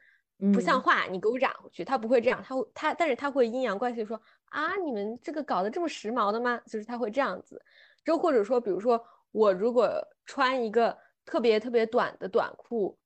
[0.52, 1.84] 不像话，你给我染回去。
[1.84, 6.60] 他不会这样，他会他，但是他会阴阳怪气说啊，你们这个搞得这么时髦的吗？
[6.66, 7.62] 就是他会这样子，
[8.04, 9.88] 就或者说，比如说我如果
[10.24, 12.98] 穿一个特别特别短的短裤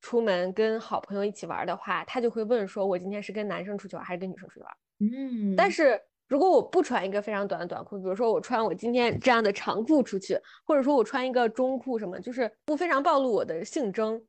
[0.00, 4.76] 出门跟好朋友一起玩的话，他就会问说，我今天是跟男生出去玩还是跟女生出去玩？
[5.00, 6.00] 嗯，但是。
[6.28, 14.20] 如果我不穿一个非常短的短裤，比如说我穿我今天这样的长裤出去，或者说我穿一个中裤什么，就是不非常暴露我的性征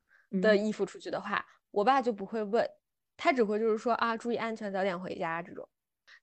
[0.42, 2.68] 的衣服出去的话，我爸就不会问，
[3.18, 5.68] 他只会就是说啊，注意安全，早点回家这种。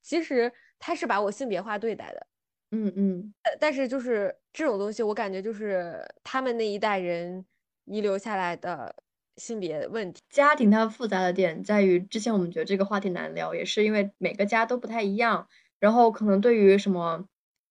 [0.02, 2.26] 其实他是把我性别化对待的，
[2.70, 3.34] 嗯嗯。
[3.58, 7.44] 但是就是这种东西，我感觉就是他们那一代人
[7.84, 8.94] 遗留下来的
[9.36, 10.20] 性别问题。
[10.30, 15.48] 家庭它复杂的点在于，之前我们觉得这个话题难聊，也是因为每个家都不太一样。
[15.82, 17.26] 然后可能对于什么，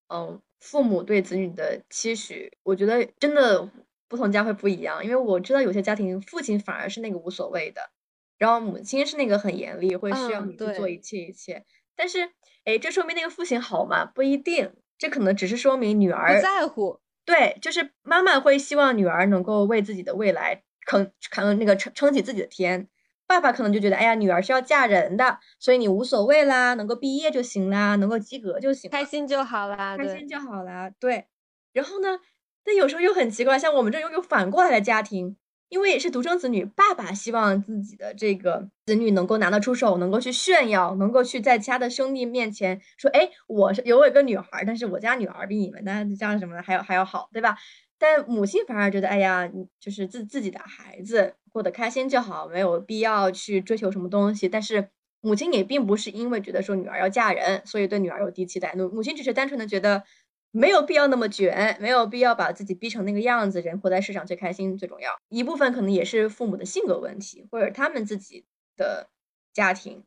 [0.09, 3.71] 嗯，父母对子女的期许，我觉得真的
[4.09, 5.01] 不同家会不一样。
[5.01, 7.89] 因为我知道有些家庭，父亲反而是那个无所谓的，
[8.37, 11.63] 然后母亲是那个很严厉，会需要你去做一切一切。
[11.95, 12.29] 但是，
[12.65, 14.03] 哎，这说明那个父亲好吗？
[14.03, 16.99] 不一定，这可能只是说明女儿不在乎。
[17.23, 22.89] 对，就是妈妈会希望女儿能够为自己的未来扛扛那个撑撑起自己的天。
[23.31, 30.91] 爸爸可能就觉得，哎呀，女儿是要嫁人的，所以你无所谓啦，能够毕业就行啦，能够及格就行，开心就好啦，开心就好啦。
[30.99, 31.27] 对，
[31.71, 32.19] 然后呢，
[32.65, 35.37] 但有时候又很奇怪，像我们这又有反过来的家庭，
[35.69, 47.55] 因为也是独生子女，爸爸希望自己的这个子女能够拿得出手，能够去炫耀，能够去在其他的兄弟面前说，哎，我是有一个女孩，但是我家女儿比你们那家什么的还要还要好，对吧？
[47.97, 54.47] 但母亲反而觉得，哎呀，就是自自己的孩子过得开心就好，没有必要去追求什么东西。
[54.49, 54.89] 但是
[55.21, 58.73] 母亲也并不是因为觉得说女儿要嫁人，所以对女儿有低期待。
[58.73, 60.03] 母母亲只是单纯的觉得
[60.51, 63.61] 没有必要那么卷，没有必要把自己逼成那个样子。
[63.61, 65.11] 人活在世上最开心最重要。
[65.29, 68.45] 一部分可能也是父母的性格问题，或者他们自己
[68.75, 69.09] 的
[69.53, 70.03] 家庭，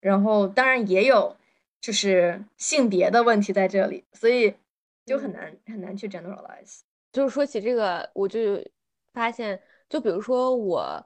[0.00, 1.36] 然后当然也有
[1.80, 4.54] 就是性别的问题在这里，所以
[5.04, 6.80] 就很难很难去 generalize。
[7.12, 8.62] 就是说起这个，我就
[9.14, 11.04] 发现，就比如说我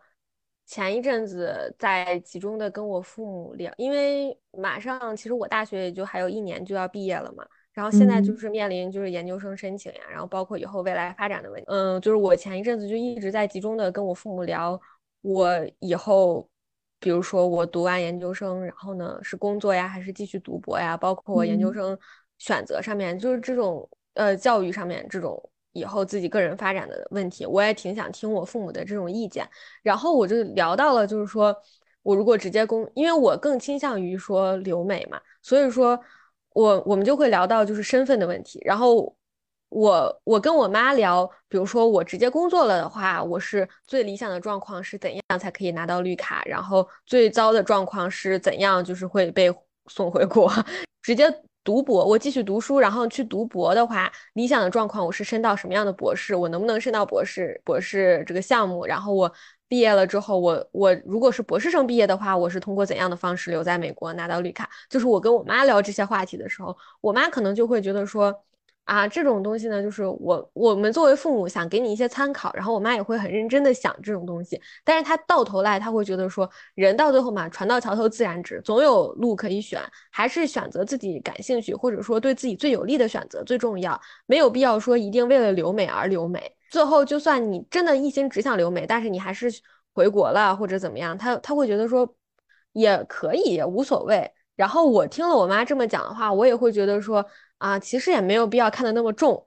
[0.67, 14.81] 前一阵子在集中的跟我父母聊，因为马上其实我大学也就还有一年就要毕业了嘛，然后现在就是面临就是研究生申请呀，然后包括以后未来发展的问题，嗯，就是我前一阵子就一直在集中的跟我父母聊，
[15.23, 15.51] 我
[15.81, 16.49] 以后，
[17.01, 21.99] 比如说我读完研究生，然后呢是工作呀，还是继续读博呀，包括我研究生
[22.39, 25.51] 选择上面，就是这种呃教育上面这种。
[25.73, 29.49] 以后自己个人发展的问题，我也挺想听我父母的这种意见。
[29.83, 31.55] 然后我就聊到了，就是说
[32.03, 35.99] 我如果直接工，因为我更倾向于说留美嘛，所以说
[36.55, 38.61] 我我们就会聊到就是身份的问题。
[38.65, 39.15] 然后
[39.69, 46.43] 我我跟我妈聊，比如说我直接工作了的话，我是最理想的状况是怎样才可以拿到绿卡？
[46.47, 49.53] 然后最糟的状况是怎样，就是会被
[49.87, 50.51] 送回国，
[51.01, 51.33] 直接。
[51.71, 56.35] 读博，我继续读书，然后去读博的话，理想的状况我是升到什么样的博士？
[56.35, 57.61] 我能不能升到博士？
[57.65, 59.33] 博士这个项目，然后我
[59.69, 64.69] 毕业了之后，我我如果是博士生毕业的话，我是通过怎样的方式留在美国拿到绿卡？
[64.89, 68.35] 就是我跟我妈聊这些话题的时候，我妈可能就会觉得说。
[68.91, 79.81] 啊，这种东西呢，就是我我们作为父母想给你一些参考，然后我妈也会很认真的想这种东西，但是她到头来她会觉得说，人到最后嘛，船到桥头自然直，总有路可以选，
[80.11, 86.53] 还是选择自己感兴趣或者说对自己最有利的选择最重要，没有必要说一定为了留美而留美。
[86.69, 89.49] 最后就算你真的一心只想留美，但是你还是
[89.95, 92.13] 回国了或者怎么样，她她会觉得说
[92.73, 94.29] 也可以，无所谓。
[94.57, 97.25] 然后我听了我妈这么讲的话，我也会觉得说。
[97.61, 99.47] 啊，其实也没有必要看得那么重，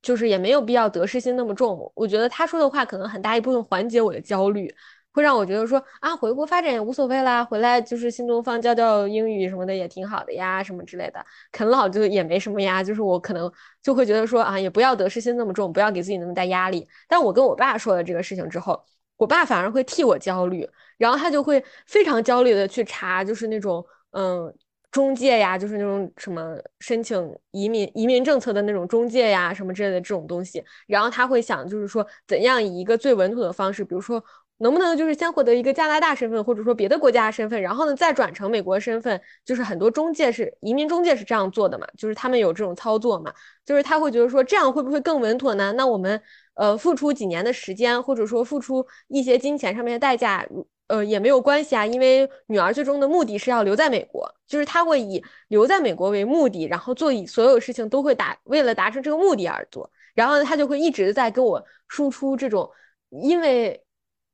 [0.00, 1.92] 就是也没有必要得失心那么重。
[1.94, 4.74] 我觉得他说的话可能很大一部分缓解我的焦虑，
[5.12, 11.22] 会让我觉得说啊，回国发展也无所谓啦，回来就是新东方教教英语什么的也挺好的呀，什么之类的，
[11.52, 12.82] 啃老就也没什么呀。
[12.82, 16.88] 就是我可能就会觉得说啊，也不要得失心那么重，不要给自己那么大压力。
[17.06, 18.82] 但我跟我爸说了这个事情之后，
[19.18, 20.66] 我爸反而会替我焦虑，
[20.96, 24.52] 然后他就会非常焦虑的去查，就是那种嗯。
[24.92, 30.62] 中介呀，就是那种什么申请移民移民政策的那种中介呀，什么之类的这种东西。
[30.86, 34.22] 然后他会想，就是说怎样以一个最稳妥的方式，比如说
[34.58, 39.18] 能不能就是先获得一个加拿大身份，或者说别的国家的身份，然后呢再转成美国身份。
[39.46, 43.32] 就是很多中介是移民中介是这样做的嘛，就是他们有这种操作嘛。
[43.64, 45.72] 就是他会觉得说这样会不会更稳妥呢？
[45.72, 46.20] 那我们
[46.54, 50.46] 呃付出几年的时间，或者说付出一些金钱上面的代价。
[50.88, 62.70] 呃，也没有关系啊，因为女儿最终的目的是要留在美国，就是她会以留在美国为目的，然后做以所有事情都会达为了达成这个目的而做，然后她就会一直在跟我输出这种，
[63.08, 63.82] 因为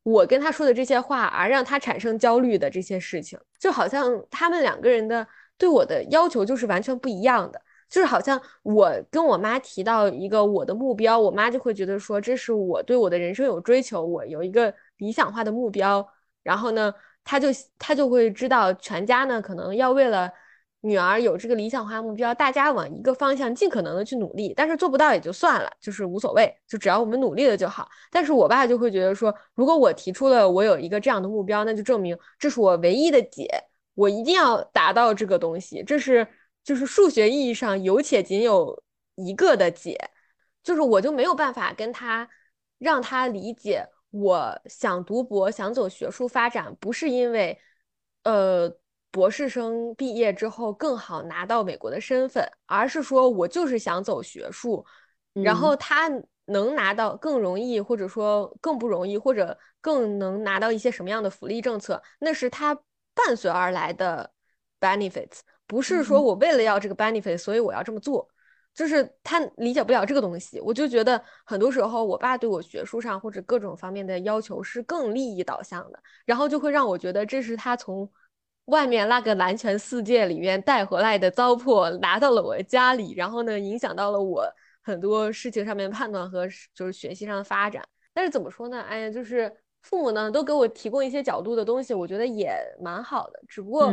[0.02, 5.24] 我跟她说的这些话而让她产生焦虑的这些事情，就好像他们两个人的
[5.56, 16.04] 对我的要求就是完全不一样的，就是好像我跟我妈提到一个我的目标，我妈就会觉得说这是我对我的人生有追求，我有一个理想化的目标。
[16.48, 16.90] 然后呢，
[17.24, 17.48] 他就
[17.78, 20.32] 他就会知道全家呢可能要为了
[20.80, 27.86] 女儿有这个理想化目标，大家往一个方向尽可能的去努力，但是做不到也就算了，就是无所谓，就只要我们努力了就好。
[28.10, 33.46] 但是我爸就会觉得说，如果我提出了我有一个这样的目标，那就证明这是我唯一的解，
[33.94, 36.26] 我一定要达到这个东西，这是
[36.64, 38.82] 就是数学意义上有且仅有
[39.16, 39.98] 一个的解，
[40.62, 42.26] 就是我就没有办法跟他
[42.78, 47.58] 让他理解，我想读博，想走学术发展，不是因为，
[48.24, 48.78] 呃。
[49.10, 54.84] 博士生毕业之后更好拿到美国的身份，而是说我就是想走学术，
[55.32, 56.10] 然后他
[56.44, 62.78] 能拿到更容易，或者说更不容易，或者更能拿到一些什么样的福利政策，那是他
[63.14, 64.30] 伴随而来的
[64.78, 68.28] benefits，不是说我为了要这个 benefit，所以我要这么做，
[68.78, 70.60] 就是他理解不了这个东西。
[70.60, 78.08] 我就觉得很多时候，我爸对我学术上或者各种方面的要求是更利益导向的，然后就会让我觉得这是他从。
[78.68, 84.44] 外面那个男权世界里面带回来的糟粕拿到了我家里，然后呢，影响到了我
[84.82, 87.82] 很多事情上面判断和就是学习上的发展。
[88.12, 88.82] 但是怎么说呢？
[88.82, 89.50] 哎呀，就是
[89.80, 93.40] 父母呢都给我提供一些角度的东西，我觉得也蛮好的。
[93.48, 93.90] 只不过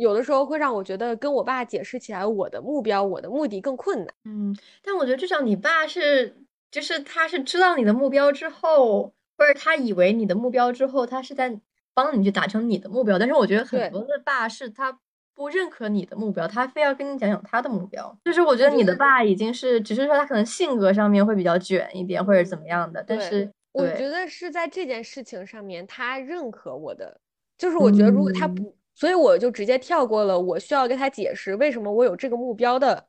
[0.00, 4.14] 有的时候会让我觉得跟我爸解释起来，我的目标、我的目的更困难。
[4.24, 6.36] 嗯，但我觉得至少你爸是，
[6.70, 11.60] 就是他是知道你的目标之后，或者他以为你的目标之后，他是在。
[11.92, 14.96] 帮你去达成你的目标，但是我觉得很多的爸是他
[15.34, 18.16] 不认可你的目标，他非要跟你讲讲他的目标。
[18.24, 23.04] 就是我觉得你的爸已经是，只是说他可能性格上面会比较卷一点，或者怎么样的。
[23.06, 27.20] 但是我觉得是在这件事情上面，他认可我的。
[27.58, 33.06] 就是我觉得如果他不，所以我就直接跳过了我需要跟他解释为什么我有这个目标的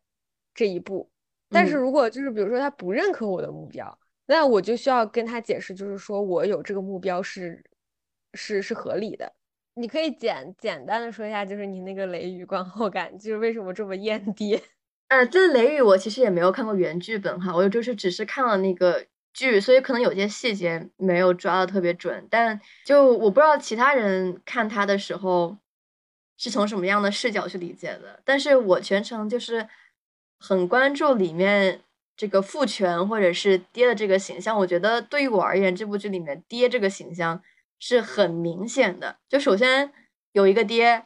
[0.56, 1.12] 这一步。
[1.50, 7.62] 但是如果就是比如说他不认可我的目标，那我就需要跟他解释，就是说我有这个目标是。
[8.34, 9.34] 是是合理的，
[9.74, 14.58] 你可以简简单的说一下，就是你那个雷雨观后感，就是为什么这么厌爹？
[15.10, 22.26] 呃， 这雷雨我其实也没有看过原剧本哈，我就是只是看了那个剧，所以可能有些细节没有抓的特别准。
[22.30, 25.58] 但就我不知道其他人看他的时候
[26.42, 29.70] 是从什么样的视角去理解的，但是我全程就是
[30.40, 31.82] 很关注里面
[32.18, 34.58] 这个父权或者是爹的这个形象。
[34.58, 37.42] 我觉得对于我而言，这部剧里面爹这个形象。
[37.84, 39.92] 是很明显的，就首先
[40.34, 41.04] 有一个爹，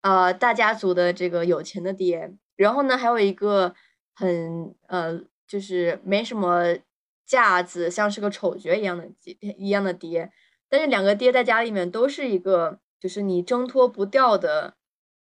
[0.00, 3.72] 呃，大家族的这个有钱的爹，然后呢，还有一个
[4.16, 6.76] 很呃，就是没什么
[7.24, 10.32] 架子，像是个丑角一样的爹一样的爹，
[10.68, 14.74] 但是两个爹在家里面都是一个，就是你挣脱不掉的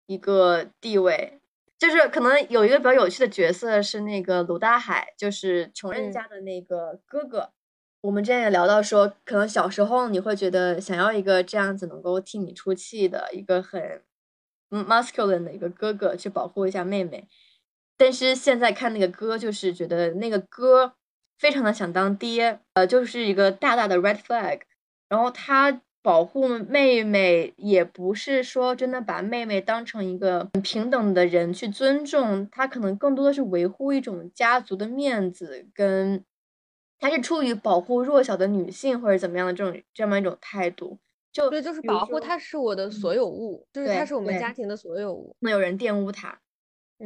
[0.07, 1.40] 一个地位，
[1.78, 7.51] 就是可能有一个比较有趣的角色是那个鲁大海，就是穷人家的那个哥哥。
[8.01, 14.03] 我们之前也聊到说，可能小时候你会觉得想要一个这样子能够替你出气的一个很
[14.70, 17.27] masculine 的一个哥哥去保护一下妹妹，
[17.97, 20.95] 但是现在看那个哥，就是觉得那个哥
[21.39, 24.61] 非常的想当爹，呃，就是一个大大的 red flag。
[25.09, 36.24] 然后他保护妹妹，也不是说真的把妹妹当成一个平等的人去尊重，他可能更多的是维护一种家族的面子跟。
[37.00, 40.98] 他是出于保护弱小的女性或者怎么样的这种这么一种态度，
[41.30, 45.36] 就对，就是保护她是我的所有物，就是她是我们家庭的所有物。
[45.38, 46.40] 那有人玷污她，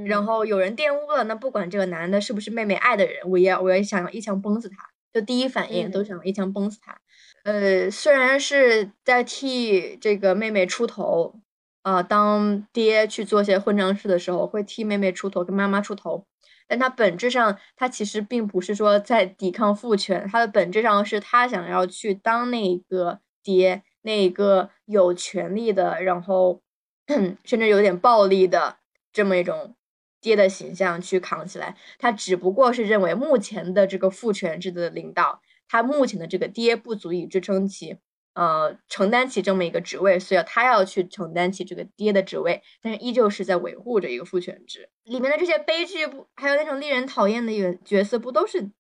[0.07, 4.77] 然后有人玷污了，那不管这个男的是不是妹妹爱的人，我也我也想要一枪崩死他，
[5.13, 6.99] 就第一反应都想一枪崩死他。
[7.45, 11.35] 呃，虽然是在替这个妹妹出头，
[11.83, 16.25] 啊，当爹去做些混账事的时候，会替妹妹出头，跟妈妈出头。
[16.69, 26.63] 但他本质上，他其实并不是说在抵抗父权，他的本质上是他想要去当那个爹，那个有权利的，然后
[27.45, 28.77] 甚至有点暴力的
[29.13, 29.75] 这么一种
[30.21, 31.77] 爹的形象去扛起来。
[31.99, 37.99] 他只不过是认为目前的这个父权制的领导，他目前的这个爹不足以支撑起。
[38.35, 44.89] 呃，承担起这么一个职位，所以他要去承担起这个爹的职位，但是依旧是在维护着一个父权制。
[45.05, 48.71] 里面的这些悲剧不，还有那种令人讨厌的角角色，不都是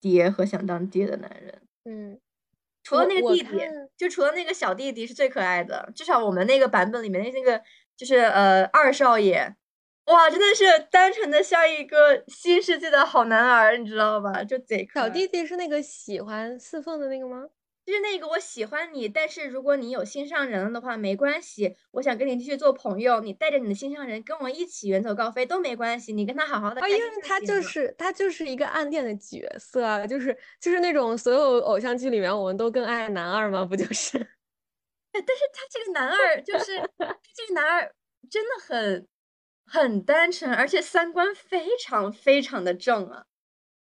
[0.00, 1.62] 爹和想当爹的男人？
[1.84, 2.20] 嗯，
[2.84, 3.48] 除了那个弟弟，
[3.96, 5.90] 就除了那个小弟弟是最可爱的。
[5.92, 7.60] 至少我们那个版本里面那那个，
[7.96, 9.52] 就是呃二少爷，
[10.06, 14.42] 哇，真的是单纯的像一个新世纪的好男儿，你知道吧？
[14.44, 17.48] 就贼小弟弟是那个喜欢四凤的那个吗？
[17.84, 23.20] 就是那个我喜欢你，但是如果你有心上人了的话，没关系，我想跟你继续做朋友。
[23.20, 26.80] 你带着你的心上人跟我一起远走高飞都没关系，你跟他好好的。
[26.80, 33.64] 啊，因为他就是他就是一个暗恋的角色，就是就是那种所有偶像剧里面我们都更爱男二嘛？
[33.64, 34.18] 不就是？
[35.12, 36.76] 但是他这个男二就是
[37.34, 37.94] 这个男二
[38.28, 39.06] 真的很
[39.66, 43.24] 很单纯，而且三观非常非常的正啊。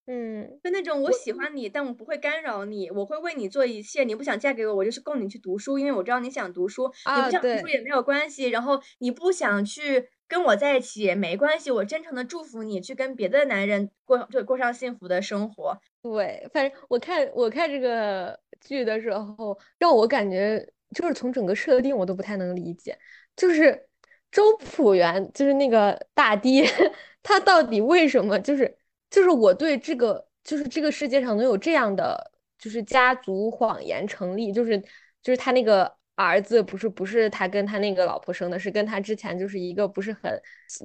[0.08, 4.03] 嗯，就那种我喜欢你，但我不会干扰你，我会为你做一切。
[4.03, 6.91] 你不想嫁给我，我就是供你去读书，因为我知道你想读书。
[7.16, 8.49] 你不想读书也没有关系。
[8.49, 15.78] 然后你不想去跟我在一起也没关系，我真诚的祝福你去跟别的男人过，就过上幸福的生活。
[16.02, 22.98] 对，反正我看我看这个剧的时候，让我感觉就是从整个设定我都不太能理解，
[23.36, 23.88] 就是
[24.32, 26.66] 周朴园就是那个大爹，
[27.22, 28.78] 他到底为什么就是。
[29.10, 34.80] 就是我对这个，就是这个世界上能有这样的，就是家族谎言成立，就是
[35.22, 40.41] 就是他那个儿子不是不是他跟他那个老婆生的，是跟他之前就是一个不是很，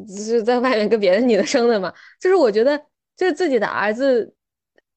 [0.09, 1.95] 就是在外面跟别的女的生的嘛。
[2.19, 2.77] 就是我觉得，
[3.17, 4.35] 就是自己的儿子，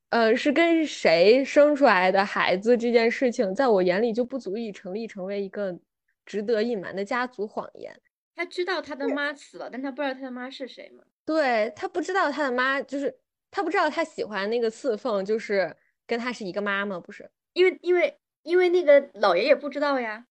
[0.09, 5.77] 呃，是跟谁生出来的孩子这件事情，在我眼里就不足以成立成为一个
[6.25, 7.95] 值得隐瞒的家族谎言。
[8.39, 11.03] 他知道他的妈死了，但他不知道他的妈是谁吗？
[11.25, 13.13] 对他不知道他的妈，就是
[13.51, 15.75] 他不知道他喜欢那个刺凤，就是
[16.07, 17.29] 跟他是一个妈妈，不是？
[17.51, 20.25] 因为因为因为那个老爷也不知道呀，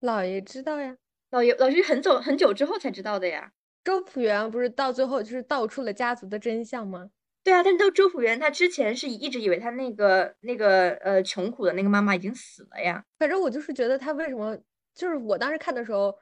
[0.00, 0.96] 老爷知道呀，
[1.28, 3.52] 老爷老爷很久很久之后才知道的呀。
[3.84, 7.10] 周朴园不是到最后就是道出了家族的真相吗？
[7.44, 13.04] 对啊，但是周朴园他之前是一直以为他那个那个呃穷苦的那个妈妈已经死了呀。
[13.18, 14.58] 反正我就是觉得他为什么，
[14.94, 16.18] 就是我当时看的时候。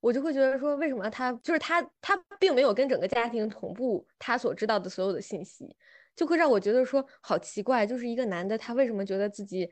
[0.00, 5.76] 我就会觉得说，为什么他就是他，他并没有跟整个家庭同步他所知道的所有的信息，
[6.16, 7.86] 就会让我觉得说好奇怪。
[7.86, 9.70] 就是一个男的，他为什么觉得自己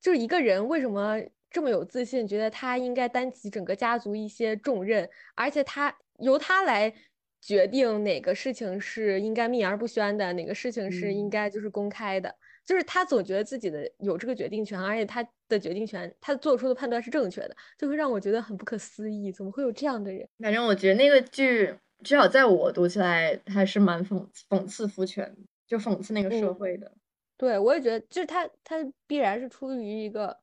[0.00, 1.20] 就是一个人，为什么
[1.50, 6.94] 这么有自信，觉得他应该担起整个家族一些重任，而且他由他来
[7.40, 12.36] 决定哪个事情是应该秘而不宣的，哪个事情是应该就是公开的。
[12.70, 19.32] 就是他总觉得自己的有这个决定权，而且他的决定权，他做出的判断是正确的，就会让我觉得很不可思议。
[19.32, 20.28] 怎么会有这样的人？
[20.38, 25.36] 反正我觉得那个剧，至少在我读起来还是蛮讽讽刺父权，
[25.66, 26.92] 就讽刺那个社会的。
[27.36, 28.76] 对，我也觉得，就是他他
[29.08, 30.38] 必然是出于一个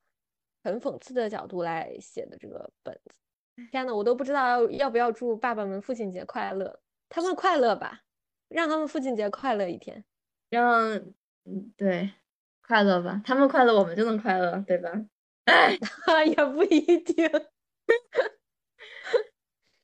[0.66, 3.22] 很讽刺的角度来写的这个本子。
[3.72, 8.02] 天呐，我都不知道要不要祝爸爸们父亲节快乐，他们快乐吧，
[8.49, 10.04] 让他们父亲节快乐一天，
[10.49, 11.02] 让。
[11.49, 12.11] 嗯，对，
[12.61, 14.91] 快乐吧，他们快乐，我们就能快乐，对吧？
[15.45, 15.78] 哎，
[16.28, 17.26] 也不一定。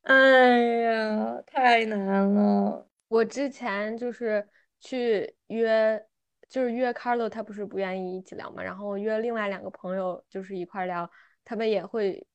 [0.01, 1.97] 哎呀，太难
[2.33, 2.85] 了。
[3.07, 4.45] 我之前就是
[4.81, 6.05] 去约，
[6.49, 11.09] 就是约 Carlo，他不是不愿意一起聊嘛，然后约另外两个朋友，就是一块聊，
[11.45, 12.27] 他们也会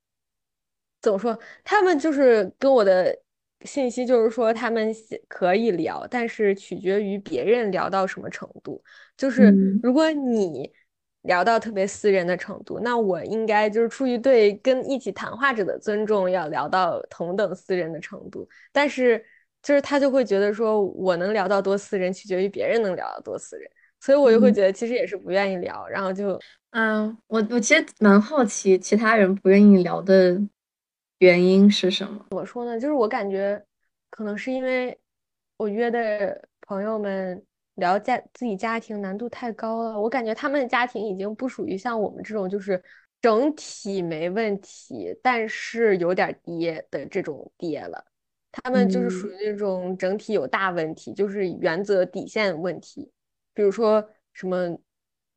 [1.03, 1.39] 怎么说？
[1.63, 3.15] 他们就是跟我的。
[3.63, 4.95] 信息就是说，他们
[5.27, 8.83] 可以聊，但是取决于别人聊到什么程度。
[9.17, 9.53] 就是
[9.83, 10.73] 如果你
[11.23, 18.49] 聊到特别私人的程度，那我应该就是出于对跟一起谈话者的尊重，要聊到同等私人的程度。
[18.73, 19.23] 但是
[19.61, 23.69] 就是他就会觉得说，我能聊到多私人，取决于别人能聊到多私人，
[24.01, 25.87] 所以我就会觉得其实也是不愿意聊。
[25.89, 26.39] 然后就，
[26.71, 30.41] 嗯，我我其实蛮好奇，其他人不愿意聊的。
[31.19, 32.27] 原因是什么？
[32.31, 32.79] 怎么说呢？
[32.79, 33.61] 就是我感觉，
[34.11, 34.97] 可能是因为
[35.57, 40.01] 我约的朋友们聊家自己家庭难度太高了。
[40.01, 42.81] 我感觉他们的家庭已经不属于像我们这种，就是
[43.21, 48.05] 整体没问题，但是有点跌的这种跌了。
[48.53, 53.11] 他们就是属于那种整体有大问题，就是原则底线问题，
[53.55, 54.79] 比如说什么，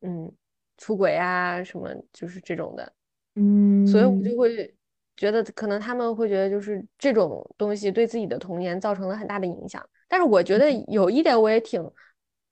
[0.01, 0.31] 嗯，
[0.77, 2.93] 出轨啊，什么就是这种的。
[3.33, 4.75] 嗯，所以我就会。
[5.21, 11.79] 觉得可能他们会觉得就是这种东西对自己的童年造成了很大的影响，但是我觉得有一点我也挺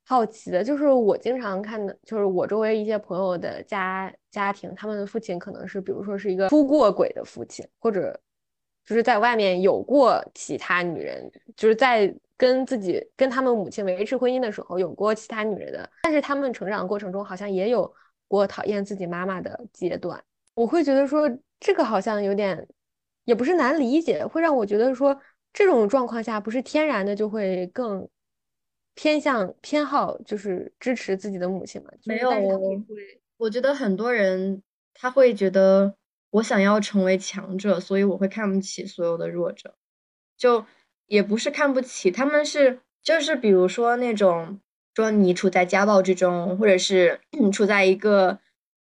[0.06, 8.16] 好奇的，就是我经常看的，就是我周围一些朋友的家家庭，他们的父亲可能是比如说是一个出过轨的父亲，或者
[8.86, 17.92] 就是在外面有过其他女人，就是在跟自己跟他们母亲维持婚姻的时候有过其他女人的，但是他们成长过程中好像也有
[18.28, 20.24] 过讨厌自己妈妈的阶段，
[20.60, 21.30] 我会觉得说。
[21.62, 22.66] 这个好像有点，
[23.26, 25.20] 也不是难理解，会让我觉得说
[25.52, 28.08] 这种状况下不是天然的就会更
[28.96, 31.90] 偏向偏好，就是支持自己的母亲嘛？
[32.06, 32.30] 没有，
[33.36, 34.64] 我觉得很多人
[34.94, 35.96] 他会觉得
[36.30, 39.76] 我想要成为强者，所以我会看不起所有的弱者，
[40.38, 40.66] 就
[41.08, 44.62] 也不是看不起，他们是就是比如说那种
[44.96, 47.20] 说你处在家暴之中，或者是
[47.52, 48.40] 处在一个。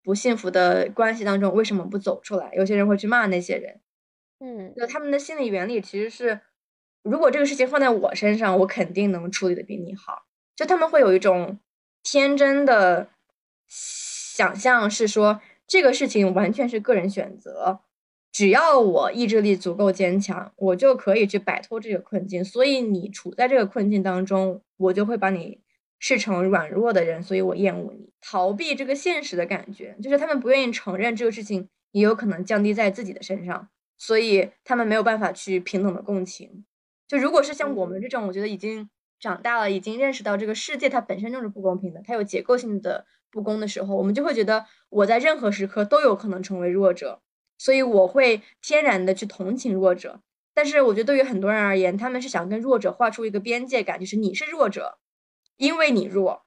[0.08, 2.50] 不幸福的关系当中，为什么不走出来？
[2.54, 3.78] 有些人会去骂那些人，
[4.40, 6.40] 嗯，就他们的心理原理其实是，
[7.02, 10.22] 如果这个事情放在我身上，我肯定能处理的比你好。
[10.56, 11.58] 就他们会有一种
[12.02, 13.10] 天真的
[13.66, 17.80] 想象，是说这个事情完全是个人选择，
[18.32, 22.42] 只要我意志力足够坚强，我就可以去摆脱这个困境。
[22.42, 25.60] 所以你处在这个困境当中，我就会把你
[25.98, 36.64] 视成软弱的人，所以我厌恶你，逃避这个现实的感觉，就是他们不愿意承认这个事情也有可能降低在自己的身上，所以他们没有办法去平等的共情。
[37.06, 38.88] 就如果是像我们这种，我觉得已经
[39.18, 47.20] 长大了，已经认识到这个世界它本身就是不公平的，它有结构性的不公的时候，我们就会觉得我在任何时刻都有可能成为弱者。
[47.60, 50.20] 所以我会天然的去同情弱者，
[50.54, 54.98] 但是我觉得对于很多人而言，他们是想跟弱者画出一个边界感，就是你是弱者，
[55.58, 56.42] 因为你弱，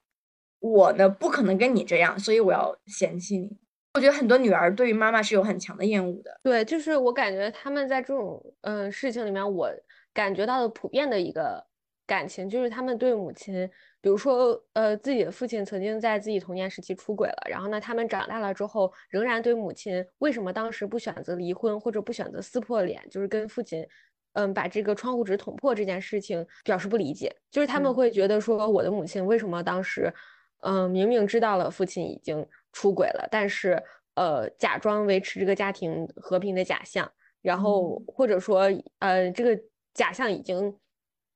[0.59, 3.59] 我呢不可能跟你这样，所以我要嫌弃你。
[3.93, 6.39] 我觉得很多女儿对于妈妈是有很强的厌恶的。
[6.41, 9.69] 对，就是我感觉他们在这种嗯事情里面，我
[10.13, 11.63] 感觉到的普遍的一个
[12.07, 13.69] 感情，就是他们对母亲。
[14.03, 23.85] 比如说，呃，自己的父亲曾经在自己童年时期出轨了，然后呢，他们长大了之后，仍然对母亲为什么当时不选择离婚或者不选择撕破脸，就是跟父亲，
[24.33, 27.35] 嗯，把这个窗户纸捅破这件事情表示不理解。
[27.49, 30.13] 就是他们会觉得说，我的母亲为什么当时，
[30.61, 33.81] 嗯，明明知道了父亲已经出轨了，但是，
[34.15, 39.61] 呃，假装维持这个家庭和平的假象，然后或者说，呃，这个
[39.93, 40.75] 假象已经。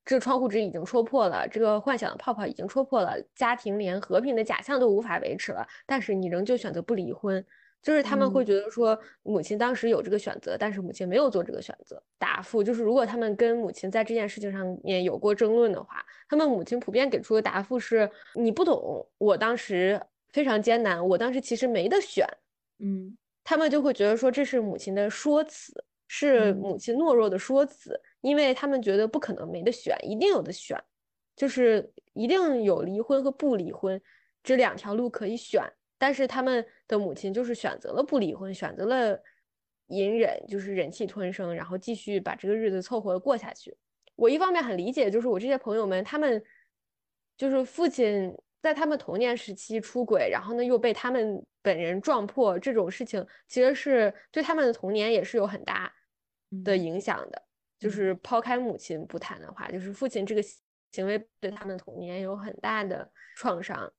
[0.07, 7.43] 这个窗户纸已经戳破了，这个幻想的泡泡已经戳破了，家庭连和平的假象都无法维持了，但是你仍旧选择不离婚，
[7.85, 12.01] 就是他们会觉得说母亲当时有这个选择，但是母亲没有做这个选择。
[12.17, 22.27] 答复就是，如果他们跟母亲在这件事情上面有过争论的话，他们母亲普遍给出的答复是：你不懂，我当时非常艰难，我当时其实没得选。
[22.79, 25.71] 嗯，他们就会觉得说这是母亲的说辞，
[26.07, 28.01] 是母亲懦弱的说辞。
[28.21, 30.83] 因为他们觉得不可能没得选，一定有的选，
[31.35, 34.01] 就是一定有离婚和不离婚
[34.41, 35.61] 这两条路可以选。
[35.97, 39.19] 但是他们的母亲就是选择了不离婚，选择了
[39.88, 43.76] 隐忍，就是忍气吞声，然后继续把这个日子凑合过下去。
[44.15, 46.43] 我一方面很理解，就是我这些朋友们，他们
[47.38, 55.93] 就是父亲在他们童年时期出轨，然后呢又被他们本人撞破，这种事情其实是对他们的童年也是有很大
[56.63, 57.41] 的影响的。
[57.77, 60.41] 就是抛开母亲不谈的话，就是父亲这个
[60.91, 63.91] 行为对他们童年有很大的创伤。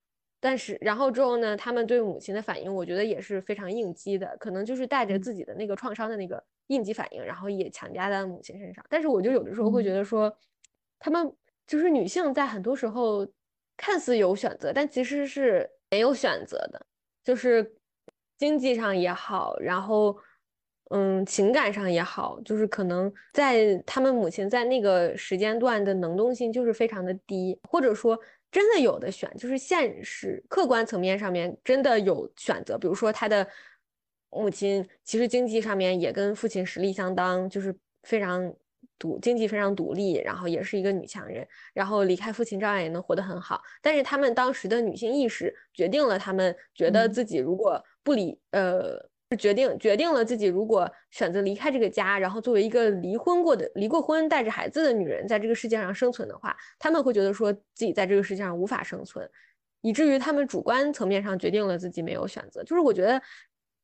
[0.48, 8.84] 但是，然后之后呢，他们对母亲的反应，我觉得也是非常应激的，可能就是带着自己的那个创伤的那个应激反应，然后也强加在母亲身上。
[8.88, 10.32] 但是，我就有的时候会觉得说，
[11.00, 11.34] 他们
[11.66, 13.26] 就是女性在很多时候
[13.76, 16.86] 看似有选择，但其实是没有选择的，
[17.24, 17.74] 就是
[18.38, 20.16] 经济上也好，然后。
[20.90, 28.16] 嗯，情感上也好，就是可能在他们母亲在那个时间段的能动性就是非常的低，或者说
[28.56, 32.78] 真的有的选，就是现实客观层面上面真的有选择。
[32.78, 33.46] 比如说他的
[34.30, 38.50] 母亲其实经济上面也跟父亲实力相当，就是非常
[38.98, 43.60] 独经济非常独立，然后也是一个女强人，然后离开父亲照样也能活得很好。
[43.82, 49.10] 但是他们当时的女性意识决定了，他们觉得自己如果不离呃。
[49.30, 59.28] 是决定决定了自己如果选择离开这个家，然后作为一个离婚过的、离过婚、带着孩子的女人，在这个世界上生存的话，他们会觉得说自己在这个世界上无法生存，
[59.80, 62.62] 以至于他们主观层面上决定了自己没有选择。
[62.62, 63.20] 就是我觉得。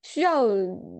[0.02, 0.44] 需要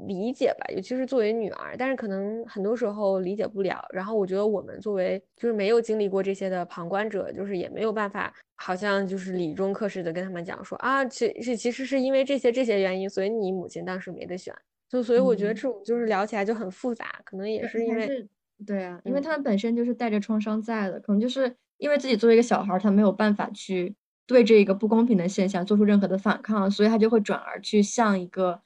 [0.07, 3.85] 理解吧，尤其是作为女儿，但是可能很多时候理解不了。
[3.93, 14.55] 然后我觉得我们作为就是没有经历过这些的旁观者，就是也没有办法，好像就是理中客似的跟他们讲说啊，其是其实是因为这些这些原因，所以你母亲当时没得选。
[14.89, 18.29] 就所以我觉得这种就是聊起来就很复杂，可能也是因为
[18.65, 23.97] 对啊，因为他们本身就是带着创伤在的，可能就是因为自己作为一个小孩，他没有办法去
[24.27, 28.61] 对这个不公平的现象做出任何的反抗，所以他就会转而去向一个。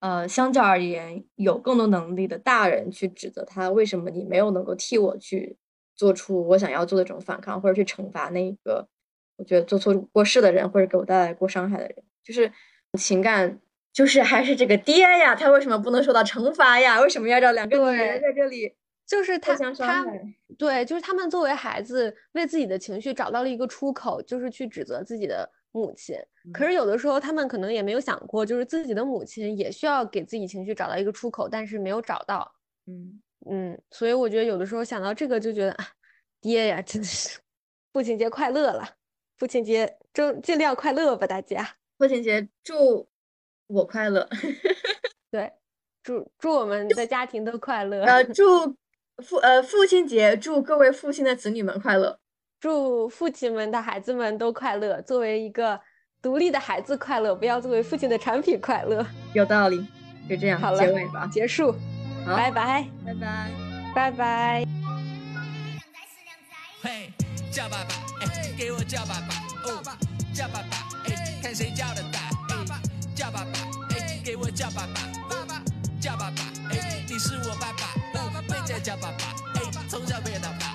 [0.00, 5.56] 呃，相较而言，有更多能力的大人去指责他，为什么你没有能够替我去
[5.94, 8.86] 做出我想要做的这种反抗，或者去惩罚那个
[9.36, 12.52] 我觉得做错过事的人，或者给我带来过伤害的人，就是
[12.98, 13.58] 情感，
[13.92, 17.00] 就是还是这个爹呀，他为什么不能受到惩罚呀？
[17.00, 18.74] 为什么要让两个女人在这里？
[19.06, 20.04] 就是他他
[20.58, 25.50] 对，就是他们作为孩子，为自己的情绪找到了一个出口，就是去指责自己的。
[25.76, 26.16] 母亲，
[26.54, 32.50] 可是有的时候他们可能也没有想过，就是自己的母亲也需要给自己情绪找到一个出口，但是没有找到。
[32.86, 33.20] 嗯
[33.50, 35.86] 嗯，所以我觉得有的时候想到这个就觉得啊，
[36.40, 37.38] 爹呀，真的是
[37.92, 38.88] 父亲节快乐了，
[39.36, 41.76] 父亲节就尽量快乐吧，大家。
[41.98, 43.06] 父亲节祝
[43.66, 44.26] 我快乐，
[45.30, 45.52] 对，
[46.02, 48.02] 祝祝我们的家庭都快乐。
[48.06, 48.76] 呃，祝
[49.22, 52.18] 父呃父亲节祝各位父亲的子女们快乐。
[52.60, 55.00] 祝父亲们的孩子们都快乐。
[55.02, 55.78] 作为一个
[56.22, 59.04] 独立的孩子快乐，不要作为父亲的产品快乐。
[59.34, 59.86] 有道理，
[60.28, 61.74] 就这样，好了，结尾吧，结束。
[62.26, 63.50] 拜拜，拜拜，
[63.94, 64.66] 拜拜。
[66.82, 67.12] 嘿，
[67.50, 69.82] 叫爸爸，哎，给我叫爸爸，哦，
[70.34, 72.18] 叫爸爸，哎，看谁叫的大，
[72.50, 72.80] 哎，
[73.14, 73.50] 叫爸爸，
[73.94, 75.62] 哎，给我叫爸爸，爸爸，
[76.00, 80.65] 叫爸爸，哎，你是我爸爸，爸爸，跪着叫爸爸，哎，从小被到大，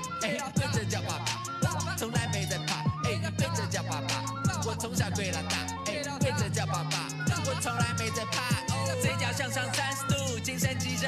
[4.81, 7.05] 从小跪到大，哎，跪着叫爸爸，
[7.45, 8.65] 我从来没在怕，
[8.99, 11.07] 嘴角向上三十度，精神集中，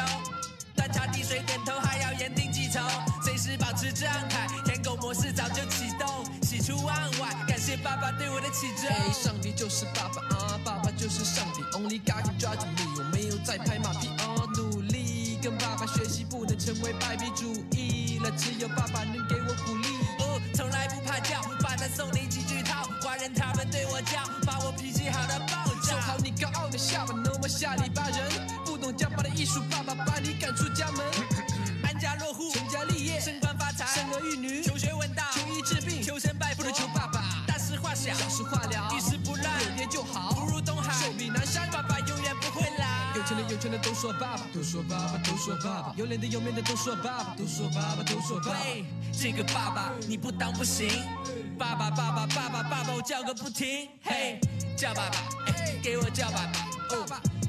[0.76, 2.80] 端茶递水点头，还要言听计从，
[3.24, 6.08] 随时保持状态，舔狗模式早就启动，
[6.44, 8.88] 喜出望外，感谢爸爸对我的启重。
[8.88, 19.88] 哎，上帝就是爸爸啊，爸爸就是上帝，Only God can judge me，我没有在拍马屁哦，努力跟爸爸学习，不能成为败笔主义了，只有爸爸能给我鼓励。
[20.20, 22.28] 哦，从来不怕叫，爸能送你
[38.54, 41.70] 化了，一时不乱，有爹就好，不入东海，寿比南山。
[41.72, 42.86] 爸爸永远不会老。
[43.16, 48.60] 有钱的有钱的都说爸爸，都说爸爸，都说爸爸；有脸的有面的都说爸爸，都说爸爸，都说爸爸。
[48.60, 50.88] 喂，这个爸爸你不当不行，
[51.58, 53.90] 爸爸爸爸爸爸爸爸我叫个不停。
[54.04, 54.40] 嘿，
[54.78, 55.18] 叫爸爸，
[55.48, 57.06] 哎，给我叫爸爸，哦，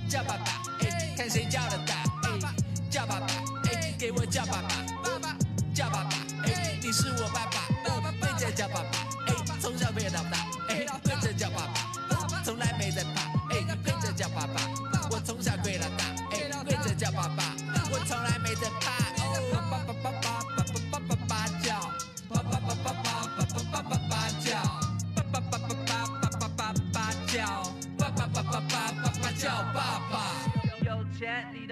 [0.09, 1.95] 叫爸爸，哎，看谁叫的大，
[2.25, 2.55] 哎，
[2.91, 3.27] 叫爸爸，
[3.71, 4.69] 哎，给我叫爸爸，
[5.03, 5.37] 爸爸，
[5.75, 6.11] 叫爸爸，
[6.45, 8.89] 哎，你是我爸爸，爸爸跪着叫爸爸，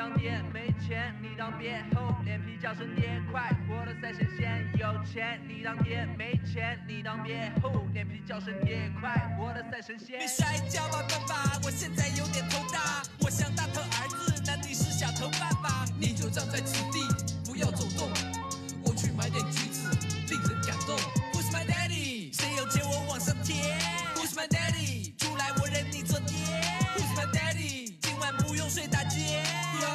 [0.03, 4.69] 当爹，没钱你当爹，厚脸皮叫声爹，快活的赛神仙。
[4.77, 10.19] 有钱你当爹，没钱你当爹，厚脸皮叫声爹，快活的赛神仙。
[10.19, 15.85] 别摔跤吧，爸爸，我现在有点头大，我像大头儿子，那你是小头爸爸。
[16.01, 16.99] 你就站在此地，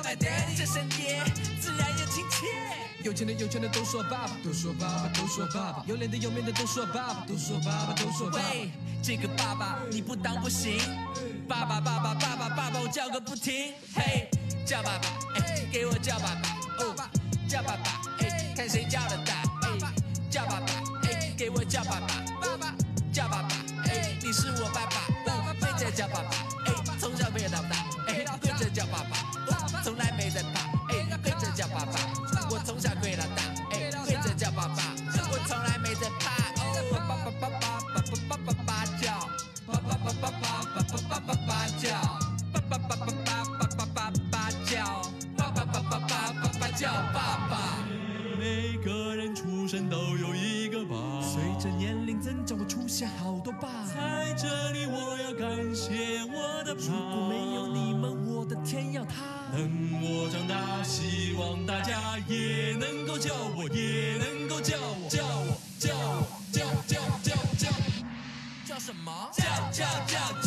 [0.07, 1.21] Are my daddy，这声爹
[1.59, 2.47] 自然又亲切。
[3.03, 8.43] 有钱的有钱的都说爸爸，都说爸爸，都说爸爸；有脸的有面的都说爸爸，都说爸爸，都说爸爸。
[8.51, 8.71] 喂，
[9.03, 10.79] 这个爸爸你不当不行，
[11.45, 13.73] 爸爸爸爸爸爸爸爸我叫个不停。
[13.95, 14.29] 嘿，
[14.65, 16.95] 叫爸爸，哎，给我叫爸爸，哦，
[17.49, 19.93] 叫爸爸，哎，看谁叫的大，哎，
[20.29, 20.67] 叫爸爸，
[21.03, 22.23] 哎，给我叫爸爸，爸爸，
[68.87, 69.11] 什么？
[69.33, 70.46] 叫叫叫